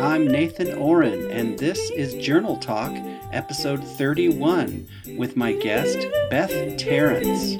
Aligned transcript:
I'm 0.00 0.26
Nathan 0.26 0.68
Ohren, 0.78 1.30
and 1.30 1.58
this 1.58 1.90
is 1.90 2.14
Journal 2.14 2.56
Talk, 2.58 2.92
episode 3.32 3.82
31, 3.82 4.86
with 5.16 5.36
my 5.36 5.52
guest, 5.52 5.98
Beth 6.30 6.76
Terrence. 6.78 7.56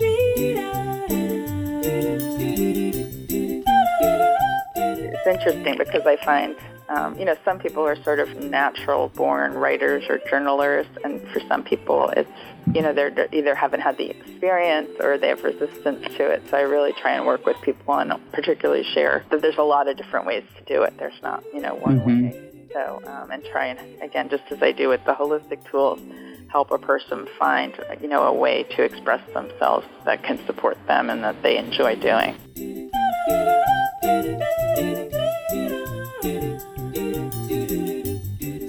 It's 4.76 5.26
interesting 5.26 5.78
because 5.78 6.06
I 6.06 6.16
find 6.24 6.56
um, 6.88 7.18
you 7.18 7.24
know, 7.24 7.36
some 7.44 7.58
people 7.58 7.82
are 7.82 8.00
sort 8.02 8.20
of 8.20 8.36
natural 8.36 9.08
born 9.08 9.54
writers 9.54 10.04
or 10.08 10.20
journalers, 10.30 10.86
and 11.02 11.20
for 11.28 11.40
some 11.40 11.64
people, 11.64 12.10
it's, 12.10 12.30
you 12.76 12.82
know, 12.82 12.92
they're 12.92 13.28
either 13.32 13.54
haven't 13.54 13.80
had 13.80 13.96
the 13.96 14.10
experience 14.10 14.90
or 15.00 15.16
they 15.16 15.28
have 15.28 15.42
resistance 15.42 16.02
to 16.18 16.30
it. 16.30 16.42
So 16.50 16.58
I 16.58 16.60
really 16.60 16.92
try 16.92 17.12
and 17.12 17.24
work 17.24 17.46
with 17.46 17.56
people 17.62 17.94
and 17.94 18.12
particularly 18.32 18.84
share 18.84 19.24
that 19.30 19.40
there's 19.40 19.56
a 19.56 19.62
lot 19.62 19.88
of 19.88 19.96
different 19.96 20.26
ways 20.26 20.44
to 20.58 20.64
do 20.64 20.82
it. 20.82 20.92
There's 20.98 21.20
not, 21.22 21.42
you 21.54 21.60
know, 21.60 21.74
one 21.74 22.00
mm-hmm. 22.00 22.26
way. 22.28 22.42
So, 22.74 23.00
um, 23.06 23.30
and 23.30 23.42
try 23.46 23.66
and, 23.68 24.02
again, 24.02 24.28
just 24.28 24.42
as 24.50 24.62
I 24.62 24.72
do 24.72 24.90
with 24.90 25.02
the 25.06 25.14
holistic 25.14 25.64
tools, 25.70 26.00
help 26.48 26.70
a 26.70 26.78
person 26.78 27.26
find, 27.38 27.72
you 28.02 28.08
know, 28.08 28.24
a 28.24 28.32
way 28.32 28.64
to 28.64 28.82
express 28.82 29.26
themselves 29.32 29.86
that 30.04 30.22
can 30.22 30.44
support 30.44 30.76
them 30.86 31.08
and 31.08 31.24
that 31.24 31.42
they 31.42 31.56
enjoy 31.56 31.96
doing. 31.96 32.36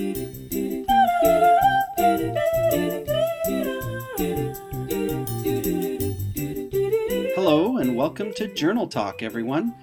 Welcome 8.03 8.33
to 8.33 8.53
Journal 8.53 8.85
Talk, 8.85 9.23
everyone. 9.23 9.73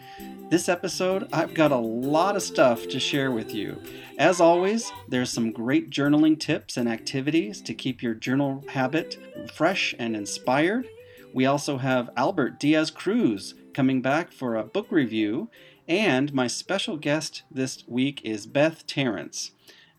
This 0.51 0.69
episode, 0.69 1.27
I've 1.33 1.55
got 1.55 1.73
a 1.73 1.79
lot 1.79 2.37
of 2.37 2.43
stuff 2.43 2.87
to 2.89 3.01
share 3.01 3.31
with 3.31 3.55
you. 3.55 3.81
As 4.19 4.43
always, 4.43 4.93
there's 5.09 5.31
some 5.31 5.53
great 5.53 5.89
journaling 5.89 6.39
tips 6.39 6.77
and 6.77 6.87
activities 6.87 7.63
to 7.63 7.73
keep 7.73 8.03
your 8.03 8.13
journal 8.13 8.63
habit 8.69 9.17
fresh 9.55 9.95
and 9.99 10.15
inspired. 10.15 10.87
We 11.33 11.47
also 11.47 11.79
have 11.79 12.11
Albert 12.15 12.61
Diaz 12.61 12.91
Cruz 12.91 13.55
coming 13.73 14.03
back 14.03 14.33
for 14.33 14.55
a 14.55 14.65
book 14.65 14.89
review, 14.91 15.49
and 15.89 16.35
my 16.35 16.47
special 16.47 16.99
guest 16.99 17.45
this 17.51 17.85
week 17.89 18.21
is 18.23 18.47
Beth 18.47 18.87
Terrence. 18.87 19.53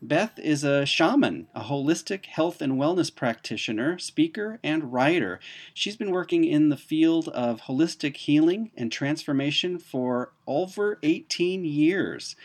Beth 0.04 0.40
is 0.40 0.64
a 0.64 0.84
shaman, 0.84 1.48
a 1.54 1.62
holistic 1.62 2.26
health 2.26 2.60
and 2.60 2.74
wellness 2.74 3.16
practitioner, 3.16 4.00
speaker, 4.00 4.60
and 4.64 4.92
writer. 4.92 5.40
She's 5.76 5.96
been 5.96 6.10
working 6.10 6.44
in 6.44 6.70
the 6.70 6.78
field 6.78 7.28
of 7.28 7.62
holistic 7.62 8.18
healing 8.18 8.72
and 8.76 8.92
transformation 8.92 9.78
for 9.78 10.34
over 10.48 10.98
18 11.04 11.66
years. 11.66 12.36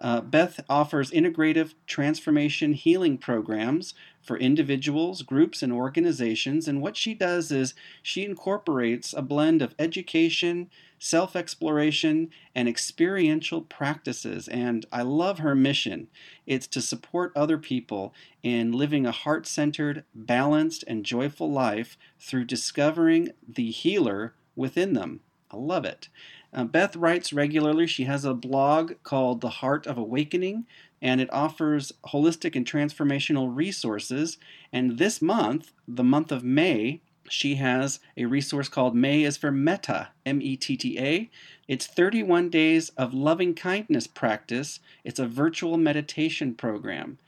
Uh, 0.00 0.20
Beth 0.22 0.60
offers 0.68 1.10
integrative 1.10 1.74
transformation 1.86 2.72
healing 2.72 3.18
programs 3.18 3.92
for 4.22 4.38
individuals, 4.38 5.22
groups, 5.22 5.62
and 5.62 5.72
organizations. 5.72 6.66
And 6.66 6.80
what 6.80 6.96
she 6.96 7.12
does 7.12 7.52
is 7.52 7.74
she 8.02 8.24
incorporates 8.24 9.12
a 9.12 9.20
blend 9.20 9.60
of 9.60 9.74
education, 9.78 10.70
self 10.98 11.36
exploration, 11.36 12.30
and 12.54 12.66
experiential 12.66 13.60
practices. 13.60 14.48
And 14.48 14.86
I 14.90 15.02
love 15.02 15.40
her 15.40 15.54
mission. 15.54 16.08
It's 16.46 16.66
to 16.68 16.80
support 16.80 17.32
other 17.36 17.58
people 17.58 18.14
in 18.42 18.72
living 18.72 19.06
a 19.06 19.12
heart 19.12 19.46
centered, 19.46 20.04
balanced, 20.14 20.82
and 20.86 21.04
joyful 21.04 21.50
life 21.50 21.98
through 22.18 22.44
discovering 22.46 23.30
the 23.46 23.70
healer 23.70 24.34
within 24.56 24.94
them. 24.94 25.20
I 25.50 25.56
love 25.56 25.84
it. 25.84 26.08
Uh, 26.52 26.64
Beth 26.64 26.96
writes 26.96 27.32
regularly. 27.32 27.86
She 27.86 28.04
has 28.04 28.24
a 28.24 28.34
blog 28.34 28.94
called 29.02 29.40
The 29.40 29.50
Heart 29.50 29.86
of 29.86 29.98
Awakening, 29.98 30.66
and 31.00 31.20
it 31.20 31.32
offers 31.32 31.92
holistic 32.06 32.56
and 32.56 32.66
transformational 32.66 33.54
resources. 33.54 34.36
And 34.72 34.98
this 34.98 35.22
month, 35.22 35.72
the 35.86 36.04
month 36.04 36.32
of 36.32 36.42
May, 36.44 37.00
she 37.28 37.54
has 37.56 38.00
a 38.16 38.24
resource 38.24 38.68
called 38.68 38.96
May 38.96 39.22
is 39.22 39.36
for 39.36 39.52
Metta, 39.52 40.08
M 40.26 40.42
E 40.42 40.56
T 40.56 40.76
T 40.76 40.98
A. 40.98 41.30
It's 41.68 41.86
31 41.86 42.50
days 42.50 42.88
of 42.90 43.14
loving 43.14 43.54
kindness 43.54 44.08
practice. 44.08 44.80
It's 45.04 45.20
a 45.20 45.26
virtual 45.26 45.76
meditation 45.76 46.54
program. 46.54 47.18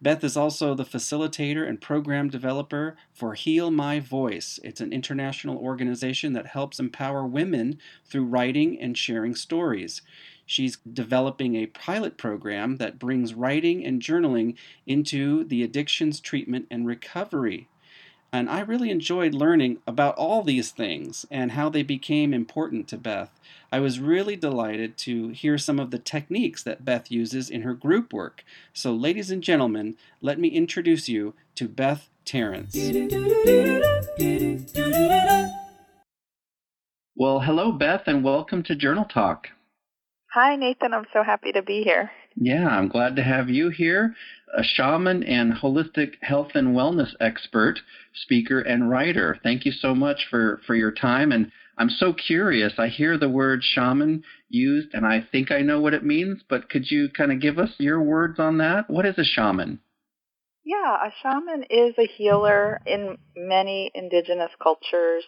Beth 0.00 0.22
is 0.22 0.36
also 0.36 0.74
the 0.74 0.84
facilitator 0.84 1.68
and 1.68 1.80
program 1.80 2.28
developer 2.28 2.96
for 3.12 3.34
Heal 3.34 3.72
My 3.72 3.98
Voice. 3.98 4.60
It's 4.62 4.80
an 4.80 4.92
international 4.92 5.58
organization 5.58 6.34
that 6.34 6.46
helps 6.46 6.78
empower 6.78 7.26
women 7.26 7.80
through 8.04 8.26
writing 8.26 8.80
and 8.80 8.96
sharing 8.96 9.34
stories. 9.34 10.02
She's 10.46 10.76
developing 10.76 11.56
a 11.56 11.66
pilot 11.66 12.16
program 12.16 12.76
that 12.76 13.00
brings 13.00 13.34
writing 13.34 13.84
and 13.84 14.00
journaling 14.00 14.54
into 14.86 15.42
the 15.42 15.64
addictions 15.64 16.20
treatment 16.20 16.66
and 16.70 16.86
recovery 16.86 17.68
and 18.32 18.50
I 18.50 18.60
really 18.60 18.90
enjoyed 18.90 19.34
learning 19.34 19.78
about 19.86 20.16
all 20.16 20.42
these 20.42 20.70
things 20.70 21.24
and 21.30 21.52
how 21.52 21.68
they 21.68 21.82
became 21.82 22.34
important 22.34 22.86
to 22.88 22.98
Beth. 22.98 23.30
I 23.72 23.80
was 23.80 24.00
really 24.00 24.36
delighted 24.36 24.96
to 24.98 25.28
hear 25.28 25.58
some 25.58 25.78
of 25.78 25.90
the 25.90 25.98
techniques 25.98 26.62
that 26.62 26.84
Beth 26.84 27.10
uses 27.10 27.48
in 27.48 27.62
her 27.62 27.74
group 27.74 28.12
work. 28.12 28.44
So, 28.72 28.92
ladies 28.92 29.30
and 29.30 29.42
gentlemen, 29.42 29.96
let 30.20 30.38
me 30.38 30.48
introduce 30.48 31.08
you 31.08 31.34
to 31.54 31.68
Beth 31.68 32.08
Terrence. 32.24 32.74
Well, 37.16 37.40
hello, 37.40 37.72
Beth, 37.72 38.06
and 38.06 38.22
welcome 38.22 38.62
to 38.62 38.74
Journal 38.74 39.04
Talk. 39.04 39.50
Hi, 40.34 40.56
Nathan. 40.56 40.92
I'm 40.92 41.06
so 41.12 41.22
happy 41.22 41.52
to 41.52 41.62
be 41.62 41.82
here. 41.82 42.10
Yeah, 42.36 42.68
I'm 42.68 42.88
glad 42.88 43.16
to 43.16 43.22
have 43.22 43.48
you 43.48 43.70
here, 43.70 44.14
a 44.56 44.62
shaman 44.62 45.22
and 45.24 45.54
holistic 45.54 46.14
health 46.20 46.50
and 46.54 46.76
wellness 46.76 47.14
expert, 47.18 47.80
speaker, 48.14 48.60
and 48.60 48.90
writer. 48.90 49.38
Thank 49.42 49.64
you 49.64 49.72
so 49.72 49.94
much 49.94 50.26
for, 50.28 50.60
for 50.66 50.74
your 50.74 50.92
time. 50.92 51.32
And 51.32 51.50
I'm 51.78 51.88
so 51.88 52.12
curious. 52.12 52.74
I 52.78 52.88
hear 52.88 53.16
the 53.16 53.28
word 53.28 53.64
shaman 53.64 54.22
used, 54.50 54.92
and 54.92 55.06
I 55.06 55.26
think 55.32 55.50
I 55.50 55.62
know 55.62 55.80
what 55.80 55.94
it 55.94 56.04
means, 56.04 56.42
but 56.48 56.68
could 56.68 56.90
you 56.90 57.08
kind 57.08 57.32
of 57.32 57.40
give 57.40 57.58
us 57.58 57.70
your 57.78 58.02
words 58.02 58.38
on 58.38 58.58
that? 58.58 58.90
What 58.90 59.06
is 59.06 59.18
a 59.18 59.24
shaman? 59.24 59.80
Yeah, 60.62 61.06
a 61.06 61.10
shaman 61.22 61.64
is 61.70 61.94
a 61.98 62.06
healer 62.06 62.80
in 62.84 63.16
many 63.34 63.90
indigenous 63.94 64.50
cultures. 64.62 65.24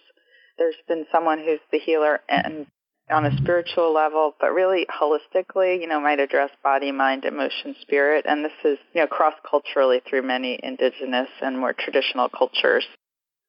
There's 0.58 0.76
been 0.86 1.06
someone 1.10 1.38
who's 1.38 1.60
the 1.72 1.78
healer 1.78 2.20
and 2.28 2.66
on 3.10 3.26
a 3.26 3.36
spiritual 3.38 3.92
level, 3.92 4.34
but 4.40 4.52
really 4.52 4.86
holistically, 4.86 5.80
you 5.80 5.86
know, 5.86 6.00
might 6.00 6.20
address 6.20 6.50
body, 6.62 6.92
mind, 6.92 7.24
emotion, 7.24 7.74
spirit. 7.82 8.24
And 8.28 8.44
this 8.44 8.52
is, 8.64 8.78
you 8.94 9.00
know, 9.00 9.06
cross 9.06 9.34
culturally 9.48 10.00
through 10.08 10.22
many 10.22 10.58
indigenous 10.62 11.28
and 11.42 11.58
more 11.58 11.72
traditional 11.72 12.28
cultures. 12.28 12.84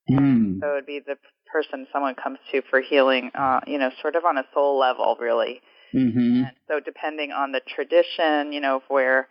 Mm. 0.10 0.60
So 0.60 0.68
it 0.72 0.74
would 0.74 0.86
be 0.86 1.00
the 1.06 1.16
person 1.52 1.88
someone 1.92 2.16
comes 2.16 2.40
to 2.52 2.62
for 2.70 2.82
healing, 2.82 3.32
uh, 3.36 3.60
you 3.68 3.78
know, 3.78 3.92
sort 4.02 4.16
of 4.16 4.26
on 4.26 4.38
a 4.38 4.44
soul 4.54 4.80
level, 4.80 5.18
really. 5.20 5.62
Mm-hmm. 5.94 6.44
And 6.46 6.56
so 6.68 6.80
depending 6.80 7.32
on 7.32 7.52
the 7.52 7.62
tradition, 7.76 8.54
you 8.54 8.62
know, 8.62 8.78
of 8.78 8.84
where 8.88 9.28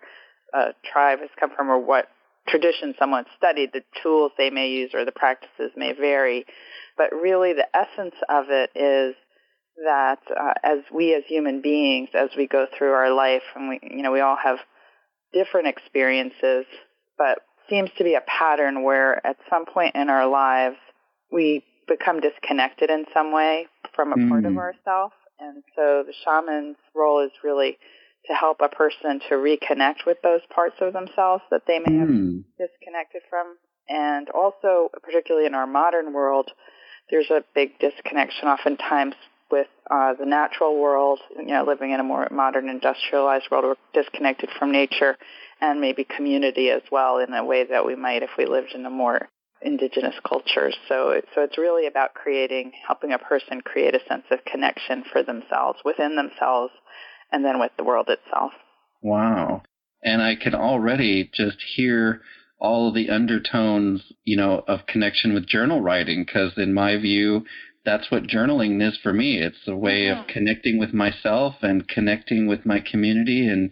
a 0.55 0.75
tribe 0.93 1.21
has 1.21 1.31
come 1.39 1.51
from 1.57 1.71
or 1.71 1.79
what 1.79 2.09
tradition 2.49 2.95
someone 2.99 3.25
studied, 3.37 3.71
the 3.73 3.83
tools 4.03 4.33
they 4.37 4.51
may 4.51 4.69
use 4.69 4.91
or 4.95 5.05
the 5.05 5.13
practices 5.13 5.71
may 5.77 5.93
vary. 5.93 6.45
But 6.97 7.13
really 7.13 7.53
the 7.53 7.67
essence 7.75 8.15
of 8.29 8.47
it 8.51 8.71
is 8.75 9.15
that 9.85 10.19
uh, 10.31 10.53
as 10.63 10.79
we 10.93 11.15
as 11.15 11.23
human 11.27 11.61
beings, 11.63 12.11
as 12.15 12.31
we 12.37 12.47
go 12.47 12.67
through 12.77 12.93
our 12.93 13.13
life, 13.15 13.43
and 13.55 13.69
we, 13.69 13.81
you 13.83 14.03
know, 14.03 14.13
we 14.13 14.21
all 14.21 14.37
have 14.37 14.59
different 15.33 15.69
experiences, 15.69 16.67
but 17.19 17.39
seems 17.69 17.91
to 17.99 18.05
be 18.05 18.15
a 18.15 18.21
pattern 18.21 18.83
where 18.83 19.25
at 19.27 19.37
some 19.49 19.65
point 19.65 19.95
in 19.95 20.11
our 20.11 20.29
lives 20.29 20.77
we 21.31 21.65
become 21.89 22.21
disconnected 22.21 22.91
in 22.91 23.05
some 23.15 23.33
way 23.33 23.67
from 23.95 24.13
a 24.13 24.17
mm. 24.17 24.29
part 24.29 24.45
of 24.45 24.53
mm. 24.53 24.59
ourselves. 24.59 25.15
And 25.39 25.63
so 25.75 26.05
the 26.07 26.13
shaman's 26.25 26.77
role 26.95 27.25
is 27.25 27.33
really 27.43 27.79
to 28.27 28.35
help 28.35 28.59
a 28.61 28.69
person 28.69 29.21
to 29.29 29.35
reconnect 29.37 30.07
with 30.07 30.19
those 30.23 30.41
parts 30.55 30.77
of 30.81 30.93
themselves 30.93 31.43
that 31.51 31.63
they 31.67 31.79
may 31.79 31.93
mm. 31.93 31.99
have 32.01 32.69
disconnected 32.69 33.23
from. 33.31 33.57
And 33.89 34.29
also, 34.31 34.91
particularly 35.03 35.47
in 35.47 35.55
our 35.55 35.67
modern 35.67 36.13
world, 36.13 36.51
there's 37.11 37.31
a 37.31 37.43
big 37.55 37.79
disconnection 37.79 38.47
oftentimes 38.49 39.15
with 39.51 39.67
uh, 39.91 40.15
the 40.15 40.27
natural 40.27 40.81
world, 40.81 41.19
you 41.37 41.47
know, 41.47 41.65
living 41.65 41.93
in 41.93 42.01
a 42.01 42.05
more 42.05 42.29
modern 42.31 42.69
industrialized 42.69 43.47
world, 43.51 43.65
we're 43.65 44.03
disconnected 44.03 44.49
from 44.59 44.73
nature 44.73 45.17
and 45.61 45.81
maybe 45.81 46.05
community 46.05 46.71
as 46.71 46.83
well 46.91 47.19
in 47.19 47.33
a 47.35 47.45
way 47.45 47.65
that 47.65 47.85
we 47.85 47.95
might 47.95 48.23
if 48.23 48.31
we 48.39 48.47
lived 48.47 48.73
in 48.75 48.87
a 48.87 48.91
more 48.91 49.29
indigenous 49.63 50.15
cultures. 50.27 50.77
So, 50.89 51.21
so 51.35 51.43
it's 51.43 51.59
really 51.59 51.87
about 51.87 52.15
creating, 52.15 52.73
helping 52.87 53.13
a 53.13 53.19
person 53.19 53.61
create 53.61 53.95
a 53.95 54.01
sense 54.09 54.25
of 54.31 54.45
connection 54.45 55.05
for 55.13 55.23
themselves, 55.23 55.79
within 55.85 56.17
themselves, 56.17 56.73
and 57.31 57.45
then 57.45 57.61
with 57.61 57.73
the 57.77 57.85
world 57.85 58.09
itself. 58.09 58.53
Wow. 59.03 59.63
And 60.03 60.23
I 60.23 60.37
can 60.37 60.55
already 60.55 61.31
just 61.33 61.59
hear 61.77 62.23
all 62.59 62.93
the 62.93 63.11
undertones, 63.11 64.03
you 64.25 64.37
know, 64.37 64.65
of 64.67 64.87
connection 64.87 65.35
with 65.35 65.47
journal 65.47 65.81
writing, 65.81 66.25
because 66.25 66.53
in 66.57 66.75
my 66.75 66.97
view, 66.97 67.45
that's 67.85 68.11
what 68.11 68.25
journaling 68.25 68.87
is 68.87 68.99
for 69.03 69.13
me. 69.13 69.39
It's 69.39 69.67
a 69.67 69.77
way 69.77 70.05
mm-hmm. 70.05 70.21
of 70.21 70.27
connecting 70.27 70.79
with 70.79 70.93
myself 70.93 71.57
and 71.63 71.89
connecting 71.89 72.47
with 72.47 72.67
my 72.67 72.81
community 72.81 73.47
and 73.49 73.71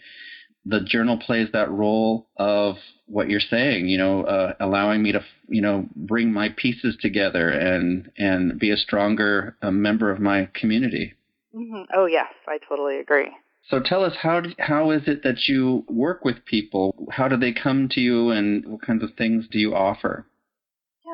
the 0.64 0.80
journal 0.80 1.18
plays 1.18 1.48
that 1.52 1.70
role 1.70 2.26
of 2.36 2.76
what 3.06 3.30
you're 3.30 3.40
saying, 3.40 3.88
you 3.88 3.96
know, 3.96 4.24
uh, 4.24 4.52
allowing 4.60 5.02
me 5.02 5.12
to, 5.12 5.24
you 5.48 5.62
know, 5.62 5.86
bring 5.96 6.32
my 6.32 6.50
pieces 6.56 6.96
together 7.00 7.48
and 7.48 8.10
and 8.18 8.58
be 8.58 8.70
a 8.70 8.76
stronger 8.76 9.56
uh, 9.62 9.70
member 9.70 10.10
of 10.10 10.20
my 10.20 10.48
community. 10.54 11.14
Mm-hmm. 11.54 11.84
Oh 11.94 12.06
yes, 12.06 12.32
I 12.46 12.58
totally 12.68 12.98
agree. 12.98 13.30
So 13.70 13.80
tell 13.80 14.04
us 14.04 14.14
how 14.20 14.40
do, 14.40 14.50
how 14.58 14.90
is 14.90 15.02
it 15.06 15.22
that 15.24 15.46
you 15.46 15.84
work 15.88 16.24
with 16.24 16.44
people? 16.44 16.94
How 17.10 17.28
do 17.28 17.36
they 17.36 17.52
come 17.52 17.88
to 17.90 18.00
you, 18.00 18.30
and 18.30 18.66
what 18.66 18.82
kinds 18.82 19.02
of 19.02 19.14
things 19.16 19.46
do 19.50 19.58
you 19.58 19.74
offer? 19.74 20.26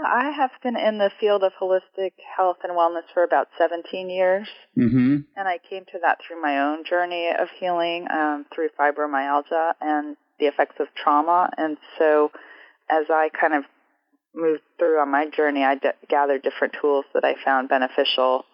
I 0.04 0.30
have 0.30 0.50
been 0.62 0.76
in 0.76 0.98
the 0.98 1.10
field 1.20 1.42
of 1.42 1.52
holistic 1.60 2.12
health 2.36 2.58
and 2.62 2.72
wellness 2.72 3.04
for 3.12 3.22
about 3.24 3.48
17 3.58 4.10
years. 4.10 4.48
Mm-hmm. 4.76 5.16
And 5.36 5.48
I 5.48 5.58
came 5.58 5.84
to 5.92 5.98
that 6.02 6.18
through 6.26 6.40
my 6.42 6.60
own 6.60 6.84
journey 6.84 7.28
of 7.28 7.48
healing 7.58 8.06
um, 8.10 8.46
through 8.54 8.68
fibromyalgia 8.78 9.72
and 9.80 10.16
the 10.38 10.46
effects 10.46 10.76
of 10.80 10.88
trauma. 10.94 11.50
And 11.56 11.76
so 11.98 12.30
as 12.90 13.06
I 13.08 13.30
kind 13.38 13.54
of 13.54 13.64
moved 14.34 14.62
through 14.78 15.00
on 15.00 15.10
my 15.10 15.28
journey, 15.30 15.64
I 15.64 15.76
d- 15.76 15.88
gathered 16.08 16.42
different 16.42 16.74
tools 16.80 17.04
that 17.14 17.24
I 17.24 17.34
found 17.44 17.68
beneficial. 17.68 18.44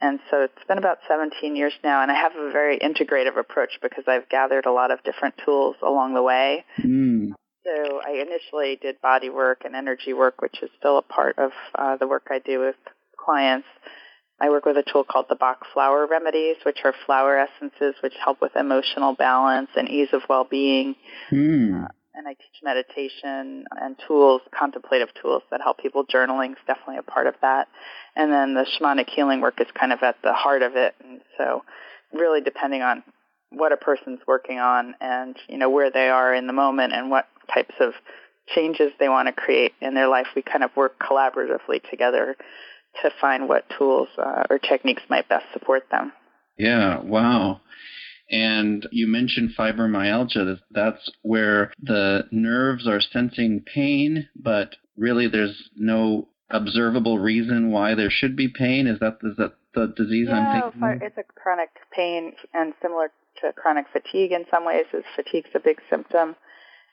And 0.00 0.20
so 0.30 0.42
it's 0.42 0.64
been 0.68 0.78
about 0.78 0.98
17 1.08 1.56
years 1.56 1.72
now, 1.82 2.02
and 2.02 2.10
I 2.10 2.14
have 2.14 2.32
a 2.36 2.52
very 2.52 2.78
integrative 2.78 3.38
approach 3.38 3.78
because 3.80 4.04
I've 4.06 4.28
gathered 4.28 4.66
a 4.66 4.72
lot 4.72 4.90
of 4.90 5.02
different 5.04 5.36
tools 5.42 5.76
along 5.82 6.14
the 6.14 6.22
way. 6.22 6.64
Mm. 6.78 7.30
So 7.66 8.00
I 8.00 8.22
initially 8.22 8.78
did 8.80 9.00
body 9.00 9.28
work 9.28 9.62
and 9.64 9.74
energy 9.74 10.12
work, 10.12 10.40
which 10.40 10.62
is 10.62 10.70
still 10.78 10.98
a 10.98 11.02
part 11.02 11.36
of 11.38 11.50
uh, 11.74 11.96
the 11.96 12.06
work 12.06 12.28
I 12.30 12.38
do 12.38 12.60
with 12.60 12.76
clients. 13.18 13.66
I 14.40 14.50
work 14.50 14.66
with 14.66 14.76
a 14.76 14.84
tool 14.90 15.02
called 15.02 15.26
the 15.28 15.34
Bach 15.34 15.64
Flower 15.72 16.06
Remedies, 16.06 16.56
which 16.64 16.78
are 16.84 16.94
flower 17.06 17.38
essences 17.38 17.94
which 18.02 18.12
help 18.22 18.40
with 18.40 18.54
emotional 18.54 19.14
balance 19.14 19.70
and 19.74 19.88
ease 19.88 20.10
of 20.12 20.22
well-being. 20.28 20.94
Mm. 21.32 21.84
Uh, 21.84 21.88
and 22.14 22.28
I 22.28 22.34
teach 22.34 22.62
meditation 22.62 23.64
and 23.72 23.96
tools, 24.06 24.42
contemplative 24.56 25.08
tools 25.20 25.42
that 25.50 25.60
help 25.60 25.78
people. 25.78 26.04
Journaling 26.06 26.52
is 26.52 26.58
definitely 26.66 26.98
a 26.98 27.02
part 27.02 27.26
of 27.26 27.34
that. 27.42 27.68
And 28.14 28.32
then 28.32 28.54
the 28.54 28.64
shamanic 28.64 29.10
healing 29.10 29.40
work 29.40 29.60
is 29.60 29.66
kind 29.78 29.92
of 29.92 30.02
at 30.02 30.16
the 30.22 30.32
heart 30.32 30.62
of 30.62 30.76
it. 30.76 30.94
And 31.02 31.20
so 31.36 31.62
really 32.12 32.40
depending 32.40 32.82
on 32.82 33.02
what 33.50 33.72
a 33.72 33.76
person's 33.76 34.20
working 34.26 34.58
on 34.58 34.94
and, 35.00 35.36
you 35.48 35.58
know, 35.58 35.70
where 35.70 35.90
they 35.90 36.08
are 36.08 36.34
in 36.34 36.46
the 36.46 36.52
moment 36.52 36.92
and 36.92 37.10
what 37.10 37.26
types 37.52 37.74
of 37.80 37.92
changes 38.54 38.92
they 38.98 39.08
want 39.08 39.28
to 39.28 39.32
create 39.32 39.72
in 39.80 39.94
their 39.94 40.08
life, 40.08 40.26
we 40.34 40.42
kind 40.42 40.62
of 40.62 40.70
work 40.76 40.98
collaboratively 41.00 41.88
together 41.90 42.36
to 43.02 43.10
find 43.20 43.48
what 43.48 43.64
tools 43.76 44.08
uh, 44.18 44.44
or 44.48 44.58
techniques 44.58 45.02
might 45.10 45.28
best 45.28 45.46
support 45.52 45.84
them. 45.90 46.12
Yeah, 46.58 47.00
wow. 47.00 47.60
And 48.30 48.86
you 48.90 49.06
mentioned 49.06 49.50
fibromyalgia. 49.58 50.58
That's 50.70 51.10
where 51.22 51.72
the 51.80 52.24
nerves 52.30 52.88
are 52.88 53.00
sensing 53.00 53.62
pain, 53.72 54.28
but 54.34 54.76
really 54.96 55.28
there's 55.28 55.70
no 55.76 56.28
observable 56.50 57.18
reason 57.18 57.70
why 57.70 57.94
there 57.94 58.10
should 58.10 58.36
be 58.36 58.48
pain. 58.48 58.86
Is 58.86 58.98
that 59.00 59.18
is 59.22 59.36
that 59.36 59.54
the 59.74 59.92
disease 59.96 60.28
yeah, 60.28 60.62
I'm 60.62 60.72
thinking? 60.72 61.06
it's 61.06 61.18
a 61.18 61.40
chronic 61.40 61.70
pain 61.92 62.32
and 62.54 62.72
similar 62.82 63.10
to 63.42 63.52
chronic 63.52 63.86
fatigue 63.92 64.32
in 64.32 64.44
some 64.50 64.64
ways. 64.64 64.86
Is 64.92 65.04
fatigue's 65.14 65.50
a 65.54 65.60
big 65.60 65.80
symptom, 65.88 66.34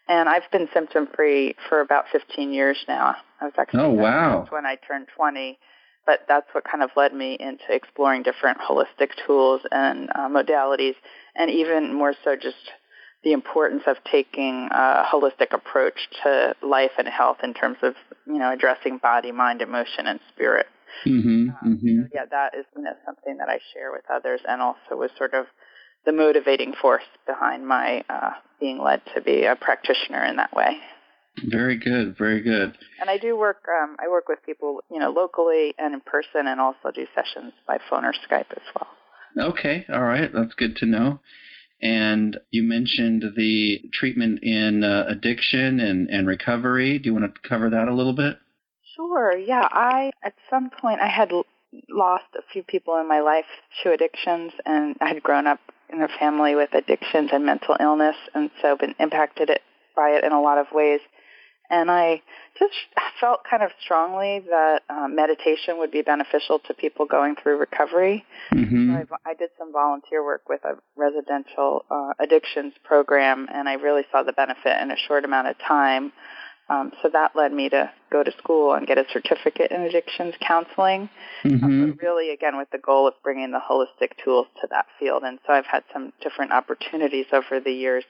and 0.07 0.27
I've 0.27 0.49
been 0.51 0.67
symptom 0.73 1.07
free 1.15 1.55
for 1.69 1.81
about 1.81 2.05
15 2.11 2.51
years 2.53 2.77
now. 2.87 3.15
I 3.41 3.45
was 3.45 3.53
actually 3.57 3.81
oh 3.81 3.89
wow 3.89 4.45
when 4.49 4.65
I 4.65 4.77
turned 4.87 5.07
20 5.15 5.57
but 6.05 6.21
that's 6.27 6.47
what 6.53 6.63
kind 6.63 6.83
of 6.83 6.89
led 6.95 7.13
me 7.13 7.37
into 7.39 7.63
exploring 7.69 8.23
different 8.23 8.59
holistic 8.59 9.11
tools 9.25 9.61
and 9.71 10.09
uh, 10.13 10.27
modalities, 10.27 10.95
and 11.35 11.49
even 11.49 11.93
more 11.93 12.13
so 12.23 12.35
just 12.35 12.71
the 13.23 13.31
importance 13.31 13.83
of 13.87 13.95
taking 14.11 14.67
a 14.71 15.05
holistic 15.09 15.53
approach 15.53 16.09
to 16.23 16.53
life 16.61 16.91
and 16.97 17.07
health 17.07 17.37
in 17.43 17.53
terms 17.53 17.77
of 17.81 17.95
you 18.27 18.37
know 18.37 18.51
addressing 18.51 18.97
body, 18.97 19.31
mind, 19.31 19.61
emotion, 19.61 20.07
and 20.07 20.19
spirit. 20.33 20.67
Mm-hmm, 21.07 21.49
um, 21.49 21.57
mm-hmm. 21.65 22.01
So 22.01 22.07
yeah, 22.13 22.25
that 22.29 22.53
is 22.57 22.65
you 22.75 22.83
know 22.83 22.93
something 23.05 23.37
that 23.37 23.49
I 23.49 23.59
share 23.73 23.91
with 23.91 24.03
others, 24.13 24.41
and 24.47 24.61
also 24.61 24.91
was 24.91 25.11
sort 25.17 25.33
of 25.33 25.45
the 26.05 26.11
motivating 26.11 26.73
force 26.73 27.03
behind 27.25 27.67
my 27.67 28.03
uh, 28.09 28.31
being 28.59 28.79
led 28.81 29.01
to 29.15 29.21
be 29.21 29.43
a 29.43 29.55
practitioner 29.55 30.23
in 30.25 30.37
that 30.37 30.53
way. 30.53 30.77
Very 31.45 31.77
good, 31.77 32.15
very 32.17 32.41
good. 32.41 32.77
And 33.01 33.09
I 33.09 33.17
do 33.17 33.37
work. 33.37 33.63
Um, 33.67 33.95
I 33.99 34.07
work 34.07 34.27
with 34.27 34.39
people, 34.45 34.81
you 34.91 34.99
know, 34.99 35.09
locally 35.09 35.73
and 35.79 35.93
in 35.93 36.01
person, 36.01 36.47
and 36.47 36.61
also 36.61 36.91
do 36.93 37.07
sessions 37.15 37.53
by 37.67 37.79
phone 37.89 38.05
or 38.05 38.13
Skype 38.13 38.51
as 38.51 38.63
well. 38.75 39.49
Okay, 39.49 39.85
all 39.91 40.03
right, 40.03 40.31
that's 40.31 40.53
good 40.53 40.75
to 40.77 40.85
know. 40.85 41.19
And 41.81 42.37
you 42.51 42.63
mentioned 42.63 43.23
the 43.35 43.81
treatment 43.93 44.43
in 44.43 44.83
uh, 44.83 45.05
addiction 45.09 45.79
and, 45.79 46.07
and 46.09 46.27
recovery. 46.27 46.99
Do 46.99 47.09
you 47.09 47.13
want 47.13 47.33
to 47.33 47.49
cover 47.49 47.69
that 47.71 47.87
a 47.87 47.93
little 47.93 48.13
bit? 48.13 48.37
Sure. 48.95 49.35
Yeah, 49.35 49.67
I 49.69 50.11
at 50.23 50.35
some 50.49 50.69
point 50.69 51.01
I 51.01 51.09
had 51.09 51.31
lost 51.89 52.25
a 52.37 52.41
few 52.53 52.63
people 52.63 52.97
in 52.99 53.07
my 53.07 53.21
life 53.21 53.45
to 53.81 53.91
addictions, 53.91 54.53
and 54.65 54.95
I 55.01 55.07
had 55.07 55.23
grown 55.23 55.47
up 55.47 55.59
in 55.89 56.01
a 56.01 56.07
family 56.19 56.55
with 56.55 56.73
addictions 56.73 57.29
and 57.33 57.45
mental 57.45 57.75
illness, 57.79 58.15
and 58.33 58.49
so 58.61 58.75
been 58.75 58.95
impacted 58.99 59.49
by 59.95 60.09
it 60.09 60.23
in 60.23 60.31
a 60.31 60.41
lot 60.41 60.57
of 60.57 60.67
ways. 60.71 60.99
And 61.69 61.89
I 61.89 62.21
just 62.59 62.73
felt 63.19 63.39
kind 63.49 63.63
of 63.63 63.71
strongly 63.83 64.43
that 64.49 64.81
uh, 64.89 65.07
meditation 65.07 65.79
would 65.79 65.91
be 65.91 66.01
beneficial 66.01 66.59
to 66.67 66.73
people 66.73 67.05
going 67.05 67.35
through 67.41 67.57
recovery. 67.57 68.25
Mm-hmm. 68.51 68.93
So 68.93 69.17
I, 69.25 69.31
I, 69.31 69.33
did 69.33 69.49
some 69.57 69.71
volunteer 69.71 70.23
work 70.23 70.43
with 70.49 70.61
a 70.65 70.75
residential 70.95 71.85
uh, 71.89 72.13
addictions 72.19 72.73
program, 72.83 73.47
and 73.51 73.67
I 73.67 73.73
really 73.73 74.03
saw 74.11 74.23
the 74.23 74.33
benefit 74.33 74.81
in 74.81 74.91
a 74.91 74.97
short 75.07 75.25
amount 75.25 75.47
of 75.47 75.55
time. 75.59 76.11
Um, 76.69 76.91
so 77.01 77.09
that 77.11 77.35
led 77.35 77.51
me 77.51 77.69
to 77.69 77.91
go 78.11 78.23
to 78.23 78.31
school 78.37 78.73
and 78.73 78.87
get 78.87 78.97
a 78.97 79.05
certificate 79.11 79.71
in 79.71 79.81
addictions 79.81 80.33
counseling. 80.39 81.09
Mm-hmm. 81.43 81.63
Um, 81.63 81.91
but 81.91 82.01
really, 82.01 82.31
again, 82.31 82.57
with 82.57 82.69
the 82.71 82.77
goal 82.77 83.07
of 83.07 83.15
bringing 83.21 83.51
the 83.51 83.59
holistic 83.59 84.11
tools 84.23 84.47
to 84.61 84.67
that 84.71 84.85
field. 84.99 85.23
And 85.23 85.39
so 85.45 85.53
I've 85.53 85.65
had 85.65 85.83
some 85.91 86.13
different 86.21 86.53
opportunities 86.53 87.25
over 87.33 87.59
the 87.59 87.71
years 87.71 88.05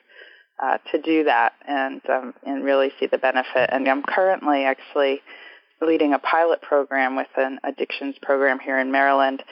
uh, 0.62 0.78
to 0.92 1.02
do 1.02 1.24
that 1.24 1.54
and 1.68 2.02
um, 2.10 2.34
and 2.46 2.64
really 2.64 2.92
see 3.00 3.08
the 3.08 3.18
benefit. 3.18 3.70
And 3.72 3.88
I'm 3.88 4.04
currently 4.04 4.66
actually 4.66 5.22
leading 5.82 6.14
a 6.14 6.20
pilot 6.20 6.62
program 6.62 7.16
with 7.16 7.28
an 7.36 7.60
addictions 7.64 8.16
program 8.22 8.60
here 8.60 8.80
in 8.80 8.92
Maryland 8.92 9.44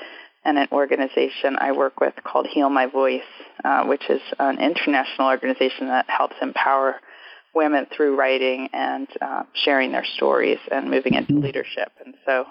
and 0.46 0.58
an 0.58 0.68
organization 0.72 1.58
I 1.60 1.72
work 1.72 2.00
with 2.00 2.14
called 2.24 2.48
Heal 2.48 2.70
My 2.70 2.88
Voice, 2.88 3.22
uh, 3.64 3.86
which 3.86 4.10
is 4.10 4.22
an 4.40 4.60
international 4.60 5.28
organization 5.28 5.88
that 5.88 6.10
helps 6.10 6.36
empower 6.42 6.96
women 7.54 7.86
through 7.96 8.16
writing 8.16 8.70
and 8.74 9.08
uh, 9.22 9.44
sharing 9.54 9.92
their 9.92 10.06
stories 10.06 10.60
and 10.72 10.90
moving 10.90 11.14
into 11.14 11.34
mm-hmm. 11.34 11.44
leadership. 11.44 11.92
And 12.04 12.16
so 12.26 12.46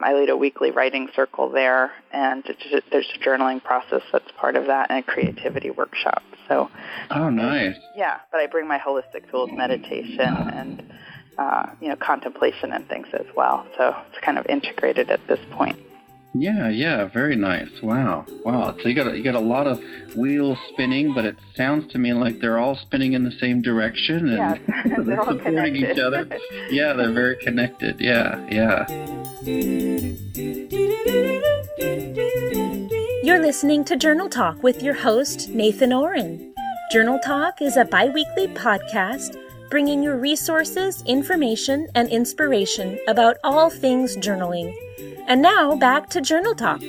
I 0.00 0.14
lead 0.14 0.30
a 0.30 0.36
weekly 0.36 0.70
writing 0.70 1.08
circle 1.14 1.50
there, 1.50 1.92
and 2.12 2.42
there's 2.90 3.06
a 3.14 3.18
journaling 3.24 3.62
process 3.62 4.02
that's 4.10 4.30
part 4.36 4.56
of 4.56 4.66
that 4.66 4.90
and 4.90 4.98
a 4.98 5.02
creativity 5.02 5.70
workshop. 5.70 6.22
So, 6.48 6.68
oh, 7.10 7.30
nice. 7.30 7.76
Yeah, 7.96 8.18
but 8.32 8.40
I 8.40 8.46
bring 8.46 8.66
my 8.66 8.78
holistic 8.78 9.30
tools, 9.30 9.50
meditation, 9.52 10.20
and 10.20 10.92
uh, 11.38 11.66
you 11.80 11.88
know, 11.88 11.96
contemplation 11.96 12.72
and 12.72 12.88
things 12.88 13.06
as 13.12 13.26
well. 13.36 13.66
So 13.76 13.94
it's 14.10 14.24
kind 14.24 14.38
of 14.38 14.46
integrated 14.46 15.10
at 15.10 15.20
this 15.28 15.40
point. 15.52 15.78
Yeah, 16.34 16.70
yeah, 16.70 17.04
very 17.04 17.36
nice. 17.36 17.68
Wow, 17.82 18.24
wow. 18.42 18.74
So 18.80 18.88
you 18.88 18.94
got 18.94 19.08
a, 19.08 19.16
you 19.16 19.22
got 19.22 19.34
a 19.34 19.40
lot 19.40 19.66
of 19.66 19.82
wheels 20.16 20.56
spinning, 20.72 21.12
but 21.12 21.26
it 21.26 21.36
sounds 21.54 21.92
to 21.92 21.98
me 21.98 22.14
like 22.14 22.40
they're 22.40 22.58
all 22.58 22.74
spinning 22.74 23.12
in 23.12 23.24
the 23.24 23.32
same 23.32 23.60
direction 23.60 24.28
and 24.28 24.38
yeah, 24.38 24.58
they're, 24.86 25.04
they're 25.04 25.16
supporting 25.24 25.74
connected. 25.74 25.90
each 25.90 25.98
other. 25.98 26.28
yeah, 26.70 26.94
they're 26.94 27.12
very 27.12 27.36
connected. 27.36 28.00
Yeah, 28.00 28.46
yeah. 28.50 28.86
You're 33.22 33.40
listening 33.40 33.84
to 33.84 33.96
Journal 33.96 34.30
Talk 34.30 34.62
with 34.62 34.82
your 34.82 34.94
host 34.94 35.50
Nathan 35.50 35.90
Ohren. 35.90 36.52
Journal 36.90 37.18
Talk 37.18 37.60
is 37.60 37.76
a 37.76 37.84
bi-weekly 37.84 38.48
podcast 38.48 39.36
bringing 39.70 40.02
you 40.02 40.12
resources, 40.12 41.02
information, 41.06 41.88
and 41.94 42.08
inspiration 42.08 42.98
about 43.06 43.36
all 43.44 43.70
things 43.70 44.16
journaling 44.16 44.74
and 45.26 45.42
now 45.42 45.74
back 45.76 46.08
to 46.10 46.20
Journal 46.20 46.54
Talk. 46.54 46.80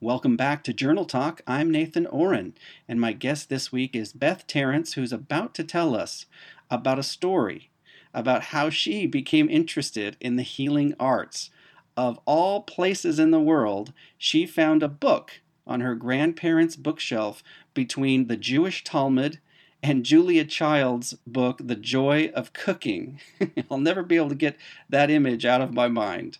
Welcome 0.00 0.36
back 0.36 0.62
to 0.64 0.72
Journal 0.72 1.04
Talk. 1.04 1.42
I'm 1.46 1.70
Nathan 1.70 2.06
Ohren, 2.06 2.52
and 2.88 3.00
my 3.00 3.12
guest 3.12 3.48
this 3.48 3.72
week 3.72 3.96
is 3.96 4.12
Beth 4.12 4.46
Terrence, 4.46 4.94
who's 4.94 5.12
about 5.12 5.54
to 5.54 5.64
tell 5.64 5.94
us 5.94 6.26
about 6.70 6.98
a 6.98 7.02
story 7.02 7.70
about 8.16 8.44
how 8.44 8.70
she 8.70 9.06
became 9.06 9.48
interested 9.50 10.16
in 10.20 10.36
the 10.36 10.42
healing 10.42 10.94
arts. 10.98 11.50
Of 11.98 12.18
all 12.24 12.62
places 12.62 13.18
in 13.18 13.30
the 13.30 13.40
world, 13.40 13.92
she 14.16 14.46
found 14.46 14.82
a 14.82 14.88
book 14.88 15.40
on 15.66 15.80
her 15.82 15.94
grandparents' 15.94 16.76
bookshelf 16.76 17.42
between 17.74 18.26
the 18.26 18.38
Jewish 18.38 18.82
Talmud 18.84 19.38
and 19.86 20.04
Julia 20.04 20.44
Child's 20.44 21.14
book, 21.28 21.60
The 21.62 21.76
Joy 21.76 22.32
of 22.34 22.52
Cooking. 22.52 23.20
I'll 23.70 23.78
never 23.78 24.02
be 24.02 24.16
able 24.16 24.30
to 24.30 24.34
get 24.34 24.56
that 24.90 25.10
image 25.10 25.44
out 25.44 25.60
of 25.60 25.72
my 25.72 25.86
mind. 25.86 26.38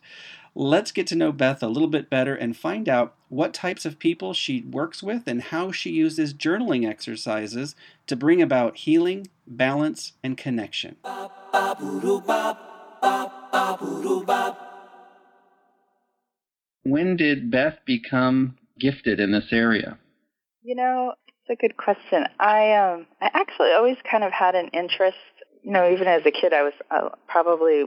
Let's 0.57 0.91
get 0.91 1.07
to 1.09 1.15
know 1.15 1.31
Beth 1.31 1.63
a 1.63 1.69
little 1.69 1.89
bit 1.89 2.11
better 2.11 2.35
and 2.35 2.57
find 2.57 2.89
out 2.89 3.15
what 3.29 3.55
types 3.55 3.85
of 3.85 4.01
people 4.01 4.33
she 4.33 4.63
works 4.63 5.01
with 5.01 5.29
and 5.29 5.43
how 5.43 5.71
she 5.71 5.91
uses 5.91 6.35
journaling 6.35 6.89
exercises 6.89 7.77
to 8.09 8.17
bring 8.17 8.43
about 8.43 8.79
healing, 8.79 9.29
balance, 9.47 10.15
and 10.25 10.37
connection. 10.37 10.97
When 16.83 17.17
did 17.17 17.51
Beth 17.53 17.79
become 17.85 18.57
gifted 18.81 19.21
in 19.21 19.31
this 19.31 19.53
area? 19.53 19.99
You 20.63 20.75
know, 20.75 21.15
it's 21.49 21.59
a 21.59 21.61
good 21.61 21.77
question. 21.77 22.27
I 22.39 22.73
um 22.75 23.07
I 23.21 23.31
actually 23.33 23.73
always 23.73 23.97
kind 24.11 24.25
of 24.25 24.33
had 24.33 24.55
an 24.55 24.69
interest, 24.69 25.17
you 25.63 25.73
know, 25.73 25.91
even 25.91 26.09
as 26.09 26.23
a 26.27 26.31
kid 26.31 26.53
I 26.53 26.63
was 26.63 26.73
uh, 26.91 27.11
probably 27.29 27.83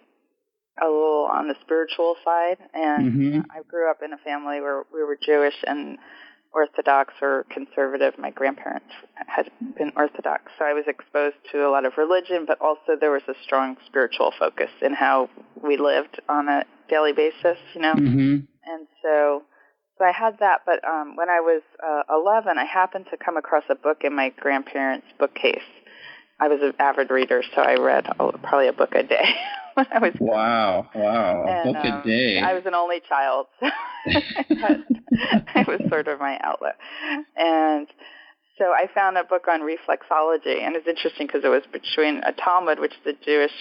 a 0.81 0.85
little 0.85 1.27
on 1.31 1.47
the 1.47 1.55
spiritual 1.61 2.15
side 2.23 2.57
and 2.73 3.13
Mhm. 3.13 3.45
I 3.51 3.63
grew 3.63 3.89
up 3.89 4.01
in 4.01 4.13
a 4.13 4.17
family 4.17 4.61
where 4.61 4.83
we 4.93 5.03
were 5.03 5.17
Jewish 5.21 5.55
and 5.67 5.97
Orthodox 6.53 7.13
or 7.21 7.45
conservative. 7.51 8.17
My 8.17 8.31
grandparents 8.31 8.89
had 9.27 9.51
been 9.77 9.91
Orthodox, 9.95 10.51
so 10.57 10.65
I 10.65 10.73
was 10.73 10.85
exposed 10.87 11.35
to 11.51 11.67
a 11.67 11.69
lot 11.69 11.85
of 11.85 11.97
religion, 11.97 12.45
but 12.45 12.59
also 12.59 12.95
there 12.99 13.11
was 13.11 13.21
a 13.27 13.35
strong 13.43 13.77
spiritual 13.85 14.31
focus 14.39 14.71
in 14.81 14.93
how 14.93 15.29
we 15.61 15.77
lived 15.77 16.19
on 16.27 16.47
a 16.47 16.65
daily 16.89 17.13
basis, 17.13 17.59
you 17.75 17.81
know. 17.81 17.93
Mm-hmm. 17.93 18.37
And 18.71 18.87
so, 19.03 19.43
so 19.99 20.05
I 20.05 20.11
had 20.11 20.39
that. 20.39 20.61
But 20.65 20.83
um, 20.87 21.15
when 21.15 21.29
I 21.29 21.41
was 21.41 21.61
uh, 21.85 22.03
11, 22.09 22.57
I 22.57 22.65
happened 22.65 23.05
to 23.11 23.17
come 23.17 23.37
across 23.37 23.63
a 23.69 23.75
book 23.75 23.99
in 24.03 24.15
my 24.15 24.33
grandparents' 24.39 25.07
bookcase. 25.19 25.61
I 26.39 26.47
was 26.47 26.59
an 26.61 26.73
avid 26.79 27.11
reader, 27.11 27.43
so 27.53 27.61
I 27.61 27.75
read 27.75 28.07
oh, 28.19 28.31
probably 28.41 28.69
a 28.69 28.73
book 28.73 28.95
a 28.95 29.03
day 29.03 29.35
when 29.73 29.85
I 29.91 29.99
was. 29.99 30.13
Wow, 30.19 30.89
wow. 30.95 31.45
and, 31.45 31.73
book 31.73 31.83
a 31.83 31.93
um, 31.95 32.01
day. 32.03 32.39
I 32.39 32.53
was 32.53 32.63
an 32.65 32.73
only 32.73 33.01
child. 33.07 33.47
So 34.05 34.75
it 35.55 35.67
was 35.67 35.81
sort 35.89 36.07
of 36.07 36.19
my 36.19 36.39
outlet. 36.41 36.77
And 37.35 37.87
so 38.57 38.65
I 38.65 38.87
found 38.93 39.17
a 39.17 39.23
book 39.23 39.47
on 39.49 39.61
reflexology, 39.61 40.61
and 40.63 40.75
it's 40.75 40.87
interesting 40.87 41.27
because 41.27 41.43
it 41.43 41.49
was 41.49 41.63
between 41.71 42.23
a 42.23 42.31
Talmud, 42.31 42.79
which 42.79 42.93
is 42.93 43.15
a 43.15 43.25
Jewish 43.25 43.51